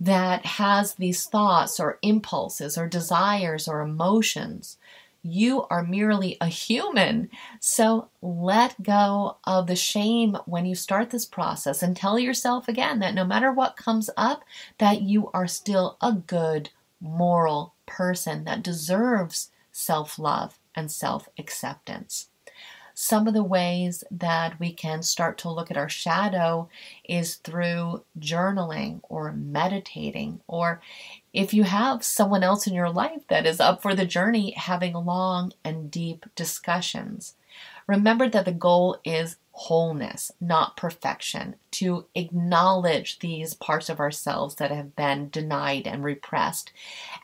that 0.00 0.44
has 0.44 0.94
these 0.96 1.24
thoughts 1.24 1.78
or 1.78 2.00
impulses 2.02 2.76
or 2.76 2.88
desires 2.88 3.68
or 3.68 3.80
emotions. 3.80 4.76
You 5.22 5.68
are 5.70 5.84
merely 5.84 6.36
a 6.40 6.48
human. 6.48 7.30
So 7.60 8.08
let 8.20 8.82
go 8.82 9.36
of 9.44 9.68
the 9.68 9.76
shame 9.76 10.36
when 10.46 10.66
you 10.66 10.74
start 10.74 11.10
this 11.10 11.26
process 11.26 11.80
and 11.80 11.96
tell 11.96 12.18
yourself 12.18 12.66
again 12.66 12.98
that 12.98 13.14
no 13.14 13.24
matter 13.24 13.52
what 13.52 13.76
comes 13.76 14.10
up, 14.16 14.42
that 14.78 15.02
you 15.02 15.30
are 15.32 15.46
still 15.46 15.96
a 16.00 16.10
good, 16.10 16.70
moral 17.00 17.75
person 17.86 18.44
that 18.44 18.62
deserves 18.62 19.50
self 19.72 20.18
love 20.18 20.58
and 20.74 20.90
self 20.90 21.28
acceptance. 21.38 22.28
Some 22.98 23.28
of 23.28 23.34
the 23.34 23.44
ways 23.44 24.04
that 24.10 24.58
we 24.58 24.72
can 24.72 25.02
start 25.02 25.36
to 25.38 25.50
look 25.50 25.70
at 25.70 25.76
our 25.76 25.88
shadow 25.88 26.70
is 27.06 27.34
through 27.34 28.04
journaling 28.18 29.00
or 29.02 29.32
meditating, 29.32 30.40
or 30.46 30.80
if 31.34 31.52
you 31.52 31.64
have 31.64 32.02
someone 32.02 32.42
else 32.42 32.66
in 32.66 32.72
your 32.72 32.88
life 32.88 33.20
that 33.28 33.44
is 33.44 33.60
up 33.60 33.82
for 33.82 33.94
the 33.94 34.06
journey, 34.06 34.52
having 34.52 34.94
long 34.94 35.52
and 35.62 35.90
deep 35.90 36.24
discussions. 36.34 37.34
Remember 37.86 38.30
that 38.30 38.46
the 38.46 38.52
goal 38.52 38.98
is 39.04 39.36
wholeness, 39.58 40.30
not 40.38 40.76
perfection, 40.76 41.56
to 41.70 42.04
acknowledge 42.14 43.20
these 43.20 43.54
parts 43.54 43.88
of 43.88 43.98
ourselves 43.98 44.56
that 44.56 44.70
have 44.70 44.94
been 44.94 45.30
denied 45.30 45.86
and 45.86 46.04
repressed. 46.04 46.72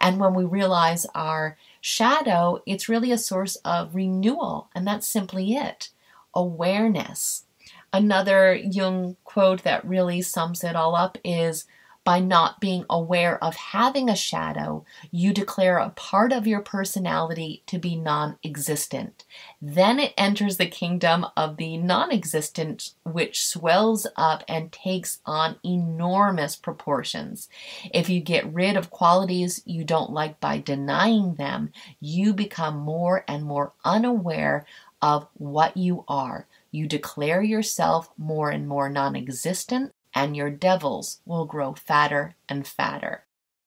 And 0.01 0.19
when 0.19 0.33
we 0.33 0.45
realize 0.45 1.05
our 1.15 1.59
shadow, 1.83 2.63
it's 2.65 2.89
really 2.89 3.13
a 3.13 3.19
source 3.19 3.57
of 3.57 3.95
renewal, 3.95 4.71
and 4.75 4.87
that's 4.87 5.07
simply 5.07 5.55
it 5.55 5.91
awareness. 6.35 7.45
Another 7.93 8.55
Jung 8.55 9.17
quote 9.25 9.63
that 9.65 9.85
really 9.85 10.23
sums 10.23 10.65
it 10.65 10.75
all 10.75 10.97
up 10.97 11.19
is 11.23 11.67
by 12.05 12.19
not 12.19 12.61
being 12.61 12.85
aware 12.91 13.43
of 13.43 13.55
having 13.55 14.09
a 14.09 14.17
shadow, 14.17 14.85
you 15.11 15.33
declare 15.33 15.79
a 15.79 15.91
part 15.91 16.33
of 16.33 16.47
your 16.47 16.61
personality 16.61 17.63
to 17.67 17.79
be 17.79 17.95
non 17.95 18.39
existent. 18.43 19.25
Then 19.61 20.01
it 20.01 20.13
enters 20.17 20.57
the 20.57 20.67
kingdom 20.67 21.27
of 21.37 21.57
the 21.57 21.77
non 21.77 22.11
existent, 22.11 22.93
which 23.05 23.47
swells 23.47 24.07
up 24.17 24.43
and 24.49 24.73
takes 24.73 25.21
on 25.25 25.57
enormous 25.65 26.57
proportions. 26.57 27.49
If 27.93 28.09
you 28.09 28.21
get 28.21 28.53
rid 28.53 28.77
of 28.77 28.91
qualities 28.91 29.63
you 29.65 29.85
don't 29.85 30.11
like 30.11 30.41
by 30.41 30.59
denying 30.59 31.35
them, 31.35 31.73
you 32.01 32.35
become 32.35 32.79
more 32.79 33.25
and 33.29 33.45
more 33.45 33.73
unaware 33.85 34.67
of 35.01 35.27
what 35.35 35.77
you 35.77 36.05
are. 36.09 36.47
You 36.71 36.87
declare 36.87 37.43
yourself 37.43 38.11
more 38.17 38.51
and 38.51 38.67
more 38.67 38.89
non 38.89 39.15
existent 39.15 39.93
and 40.15 40.37
your 40.37 40.51
devils 40.51 41.21
will 41.25 41.45
grow 41.45 41.75
fatter 41.75 42.35
and 42.49 42.67
fatter. 42.67 43.25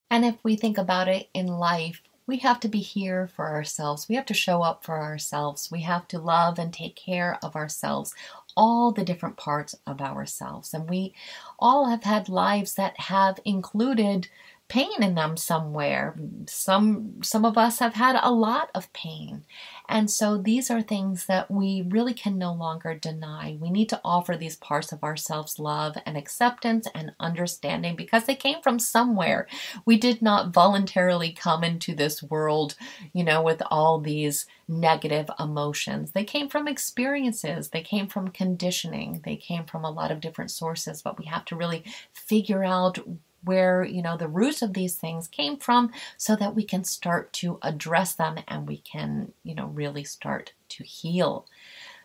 And 0.10 0.24
if 0.24 0.36
we 0.44 0.56
think 0.56 0.78
about 0.78 1.08
it 1.08 1.30
in 1.34 1.48
life, 1.48 2.02
we 2.28 2.38
have 2.38 2.60
to 2.62 2.68
be 2.68 2.80
here 2.80 3.28
for 3.28 3.50
ourselves. 3.50 4.10
We 4.10 4.16
have 4.16 4.26
to 4.28 4.34
show 4.34 4.64
up 4.64 4.84
for 4.84 5.00
ourselves. 5.00 5.70
We 5.72 5.82
have 5.82 6.08
to 6.10 6.20
love 6.20 6.58
and 6.58 6.74
take 6.74 6.96
care 6.96 7.38
of 7.44 7.56
ourselves, 7.56 8.16
all 8.58 8.92
the 8.92 9.06
different 9.06 9.38
parts 9.38 9.76
of 9.86 10.02
ourselves. 10.02 10.74
And 10.74 10.90
we 10.90 11.14
all 11.60 11.90
have 11.90 12.04
had 12.04 12.30
lives 12.30 12.74
that 12.76 13.00
have 13.00 13.40
included 13.46 14.28
pain 14.68 15.04
in 15.04 15.14
them 15.14 15.38
somewhere. 15.38 16.16
Some 16.48 17.22
some 17.22 17.46
of 17.46 17.58
us 17.58 17.80
have 17.80 17.94
had 17.94 18.20
a 18.22 18.32
lot 18.32 18.72
of 18.74 18.92
pain. 18.94 19.44
And 19.88 20.10
so 20.10 20.38
these 20.38 20.72
are 20.72 20.82
things 20.82 21.28
that 21.28 21.52
we 21.52 21.84
really 21.88 22.16
can 22.16 22.40
no 22.40 22.52
longer 22.52 22.96
deny. 22.96 23.58
We 23.62 23.70
need 23.70 23.90
to 23.90 24.02
offer 24.04 24.36
these 24.36 24.56
parts 24.56 24.92
of 24.92 25.04
ourselves 25.04 25.60
love 25.60 25.96
and 26.06 26.18
acceptance 26.18 26.88
and 26.96 27.14
understanding 27.20 27.96
because 27.96 28.26
they 28.26 28.36
came 28.36 28.62
from 28.64 28.80
somewhere. 28.80 29.48
We 29.86 29.98
did 29.98 30.24
not 30.24 30.52
voluntarily 30.52 31.32
come 31.32 31.64
into 31.64 31.94
this 31.94 32.24
world, 32.24 32.76
you 33.14 33.24
know, 33.24 33.44
with 33.44 33.62
all 33.70 34.00
these 34.00 34.48
negative 34.68 35.30
emotions. 35.40 36.12
They 36.12 36.24
came 36.24 36.50
from 36.50 36.68
experiences, 36.68 37.70
they 37.70 37.82
came 37.82 38.08
from 38.08 38.30
conditioning, 38.30 39.22
they 39.24 39.36
came 39.36 39.66
from 39.66 39.86
a 39.86 39.92
lot 39.92 40.10
of 40.10 40.22
different 40.22 40.50
sources, 40.50 41.04
but 41.04 41.20
we 41.20 41.26
have 41.26 41.46
to 41.46 41.56
really 41.56 41.84
figure 42.14 42.64
out 42.64 42.98
where 43.46 43.84
you 43.84 44.02
know 44.02 44.18
the 44.18 44.28
roots 44.28 44.62
of 44.62 44.74
these 44.74 44.96
things 44.96 45.28
came 45.28 45.58
from 45.58 45.92
so 46.18 46.36
that 46.36 46.56
we 46.56 46.64
can 46.64 46.84
start 46.84 47.32
to 47.34 47.58
address 47.62 48.14
them 48.14 48.38
and 48.48 48.68
we 48.68 48.78
can 48.78 49.32
you 49.44 49.56
know 49.56 49.68
really 49.68 50.04
start 50.04 50.54
to 50.68 50.84
heal 50.84 51.46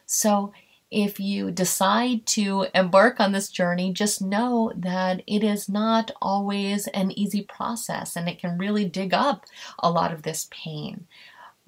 so 0.06 0.52
if 0.90 1.20
you 1.20 1.52
decide 1.52 2.26
to 2.26 2.66
embark 2.74 3.20
on 3.20 3.30
this 3.30 3.48
journey, 3.48 3.92
just 3.92 4.20
know 4.20 4.72
that 4.74 5.22
it 5.26 5.44
is 5.44 5.68
not 5.68 6.10
always 6.20 6.88
an 6.88 7.12
easy 7.12 7.42
process 7.42 8.16
and 8.16 8.28
it 8.28 8.40
can 8.40 8.58
really 8.58 8.84
dig 8.84 9.14
up 9.14 9.46
a 9.78 9.90
lot 9.90 10.12
of 10.12 10.22
this 10.22 10.48
pain. 10.50 11.06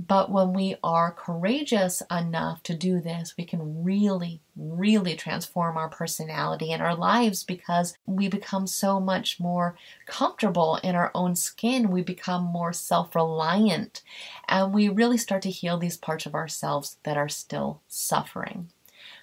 But 0.08 0.30
when 0.30 0.52
we 0.52 0.76
are 0.82 1.12
courageous 1.12 2.02
enough 2.10 2.62
to 2.64 2.74
do 2.74 3.00
this, 3.00 3.34
we 3.36 3.44
can 3.44 3.84
really, 3.84 4.40
really 4.56 5.14
transform 5.14 5.76
our 5.76 5.88
personality 5.88 6.72
and 6.72 6.82
our 6.82 6.94
lives 6.94 7.44
because 7.44 7.96
we 8.06 8.28
become 8.28 8.66
so 8.66 8.98
much 8.98 9.38
more 9.38 9.76
comfortable 10.06 10.76
in 10.82 10.94
our 10.96 11.10
own 11.14 11.36
skin. 11.36 11.90
We 11.90 12.02
become 12.02 12.42
more 12.42 12.72
self 12.72 13.14
reliant 13.14 14.02
and 14.48 14.72
we 14.72 14.88
really 14.88 15.18
start 15.18 15.42
to 15.42 15.50
heal 15.50 15.78
these 15.78 15.96
parts 15.96 16.26
of 16.26 16.34
ourselves 16.34 16.96
that 17.04 17.16
are 17.16 17.28
still 17.28 17.80
suffering. 17.86 18.70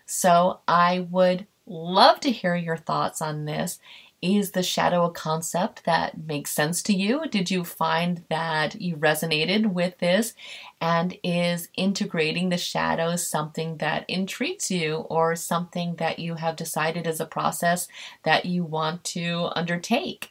So 0.06 0.60
I 0.68 1.08
would 1.10 1.46
love 1.66 2.20
to 2.22 2.32
hear 2.32 2.56
your 2.56 2.78
thoughts 2.78 3.22
on 3.22 3.46
this. 3.46 3.80
Is 4.22 4.52
the 4.52 4.64
shadow 4.64 5.06
a 5.06 5.12
concept 5.12 5.86
that 5.86 6.18
makes 6.18 6.52
sense 6.52 6.82
to 6.84 6.94
you? 6.94 7.28
Did 7.30 7.50
you 7.52 7.64
find 7.64 8.26
that 8.30 8.80
you 8.82 8.98
resonated 8.98 9.68
with 9.74 9.98
this? 10.00 10.34
And 10.82 11.18
is 11.24 11.70
integrating 11.76 12.50
the 12.50 12.58
shadows 12.58 13.28
something 13.28 13.78
that 13.78 14.04
intrigues 14.10 14.72
you 14.72 14.96
or 15.10 15.36
something 15.36 15.96
that 15.98 16.20
you 16.20 16.36
have 16.36 16.58
decided 16.58 17.08
is 17.08 17.22
a 17.22 17.26
process 17.26 17.88
that 18.24 18.46
you 18.46 18.66
want 18.66 19.04
to 19.06 19.50
undertake? 19.56 20.30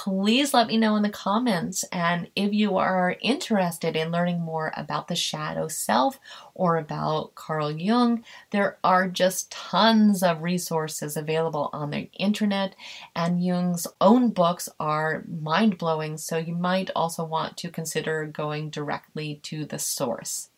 Please 0.00 0.54
let 0.54 0.66
me 0.66 0.78
know 0.78 0.96
in 0.96 1.02
the 1.02 1.10
comments. 1.10 1.84
And 1.92 2.30
if 2.34 2.54
you 2.54 2.78
are 2.78 3.18
interested 3.20 3.96
in 3.96 4.10
learning 4.10 4.40
more 4.40 4.72
about 4.74 5.08
the 5.08 5.14
shadow 5.14 5.68
self 5.68 6.18
or 6.54 6.78
about 6.78 7.34
Carl 7.34 7.70
Jung, 7.70 8.24
there 8.50 8.78
are 8.82 9.08
just 9.08 9.52
tons 9.52 10.22
of 10.22 10.40
resources 10.40 11.18
available 11.18 11.68
on 11.74 11.90
the 11.90 12.08
internet. 12.14 12.74
And 13.14 13.44
Jung's 13.44 13.86
own 14.00 14.30
books 14.30 14.70
are 14.80 15.26
mind 15.28 15.76
blowing, 15.76 16.16
so 16.16 16.38
you 16.38 16.54
might 16.54 16.90
also 16.96 17.22
want 17.22 17.58
to 17.58 17.70
consider 17.70 18.24
going 18.24 18.70
directly 18.70 19.38
to 19.42 19.66
the 19.66 19.78
source. 19.78 20.48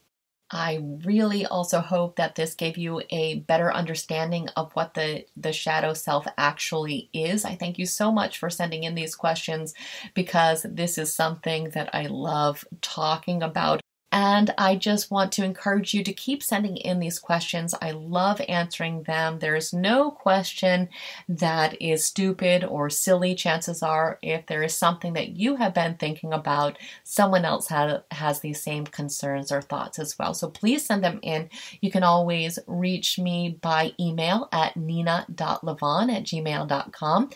I 0.52 0.80
really 1.04 1.46
also 1.46 1.80
hope 1.80 2.16
that 2.16 2.34
this 2.34 2.54
gave 2.54 2.76
you 2.76 3.00
a 3.08 3.40
better 3.40 3.72
understanding 3.72 4.48
of 4.54 4.70
what 4.74 4.92
the, 4.92 5.24
the 5.34 5.52
shadow 5.52 5.94
self 5.94 6.26
actually 6.36 7.08
is. 7.14 7.46
I 7.46 7.54
thank 7.54 7.78
you 7.78 7.86
so 7.86 8.12
much 8.12 8.38
for 8.38 8.50
sending 8.50 8.84
in 8.84 8.94
these 8.94 9.14
questions 9.14 9.72
because 10.12 10.66
this 10.68 10.98
is 10.98 11.14
something 11.14 11.70
that 11.70 11.94
I 11.94 12.06
love 12.06 12.66
talking 12.82 13.42
about. 13.42 13.80
And 14.12 14.52
I 14.58 14.76
just 14.76 15.10
want 15.10 15.32
to 15.32 15.44
encourage 15.44 15.94
you 15.94 16.04
to 16.04 16.12
keep 16.12 16.42
sending 16.42 16.76
in 16.76 17.00
these 17.00 17.18
questions. 17.18 17.74
I 17.80 17.92
love 17.92 18.42
answering 18.46 19.04
them. 19.04 19.38
There's 19.38 19.72
no 19.72 20.10
question 20.10 20.90
that 21.28 21.80
is 21.80 22.04
stupid 22.04 22.62
or 22.62 22.90
silly. 22.90 23.34
Chances 23.34 23.82
are, 23.82 24.18
if 24.20 24.46
there 24.46 24.62
is 24.62 24.76
something 24.76 25.14
that 25.14 25.30
you 25.30 25.56
have 25.56 25.72
been 25.72 25.96
thinking 25.96 26.34
about, 26.34 26.78
someone 27.04 27.46
else 27.46 27.68
ha- 27.68 28.02
has 28.10 28.40
these 28.40 28.62
same 28.62 28.84
concerns 28.84 29.50
or 29.50 29.62
thoughts 29.62 29.98
as 29.98 30.18
well. 30.18 30.34
So 30.34 30.50
please 30.50 30.84
send 30.84 31.02
them 31.02 31.18
in. 31.22 31.48
You 31.80 31.90
can 31.90 32.02
always 32.02 32.58
reach 32.66 33.18
me 33.18 33.58
by 33.62 33.92
email 33.98 34.48
at 34.52 34.76
nina.lavonne 34.76 36.10
at 36.10 36.24
gmail.com. 36.24 37.30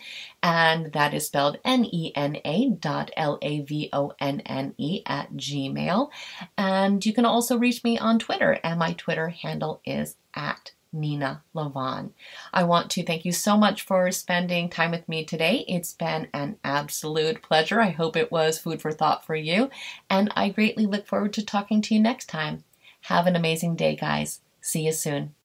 And 0.47 0.93
that 0.93 1.13
is 1.13 1.25
spelled 1.25 1.57
N 1.65 1.83
E 1.83 2.13
N 2.15 2.37
A 2.45 2.69
dot 2.69 3.11
L 3.17 3.37
A 3.41 3.59
V 3.63 3.89
O 3.91 4.13
N 4.17 4.39
N 4.45 4.73
E 4.77 5.01
at 5.05 5.33
gmail. 5.33 6.09
And 6.57 7.05
you 7.05 7.11
can 7.11 7.25
also 7.25 7.57
reach 7.57 7.83
me 7.83 7.99
on 7.99 8.17
Twitter, 8.17 8.57
and 8.63 8.79
my 8.79 8.93
Twitter 8.93 9.27
handle 9.27 9.81
is 9.83 10.15
at 10.33 10.71
Nena 10.93 11.43
Lavonne. 11.53 12.13
I 12.53 12.63
want 12.63 12.89
to 12.91 13.03
thank 13.03 13.25
you 13.25 13.33
so 13.33 13.57
much 13.57 13.81
for 13.81 14.09
spending 14.13 14.69
time 14.69 14.91
with 14.91 15.09
me 15.09 15.25
today. 15.25 15.65
It's 15.67 15.91
been 15.91 16.29
an 16.33 16.55
absolute 16.63 17.41
pleasure. 17.41 17.81
I 17.81 17.89
hope 17.89 18.15
it 18.15 18.31
was 18.31 18.57
food 18.57 18.81
for 18.81 18.93
thought 18.93 19.25
for 19.25 19.35
you, 19.35 19.69
and 20.09 20.31
I 20.33 20.47
greatly 20.47 20.85
look 20.85 21.07
forward 21.07 21.33
to 21.33 21.45
talking 21.45 21.81
to 21.81 21.93
you 21.93 21.99
next 21.99 22.27
time. 22.27 22.63
Have 23.01 23.27
an 23.27 23.35
amazing 23.35 23.75
day, 23.75 23.97
guys. 23.97 24.39
See 24.61 24.85
you 24.85 24.93
soon. 24.93 25.35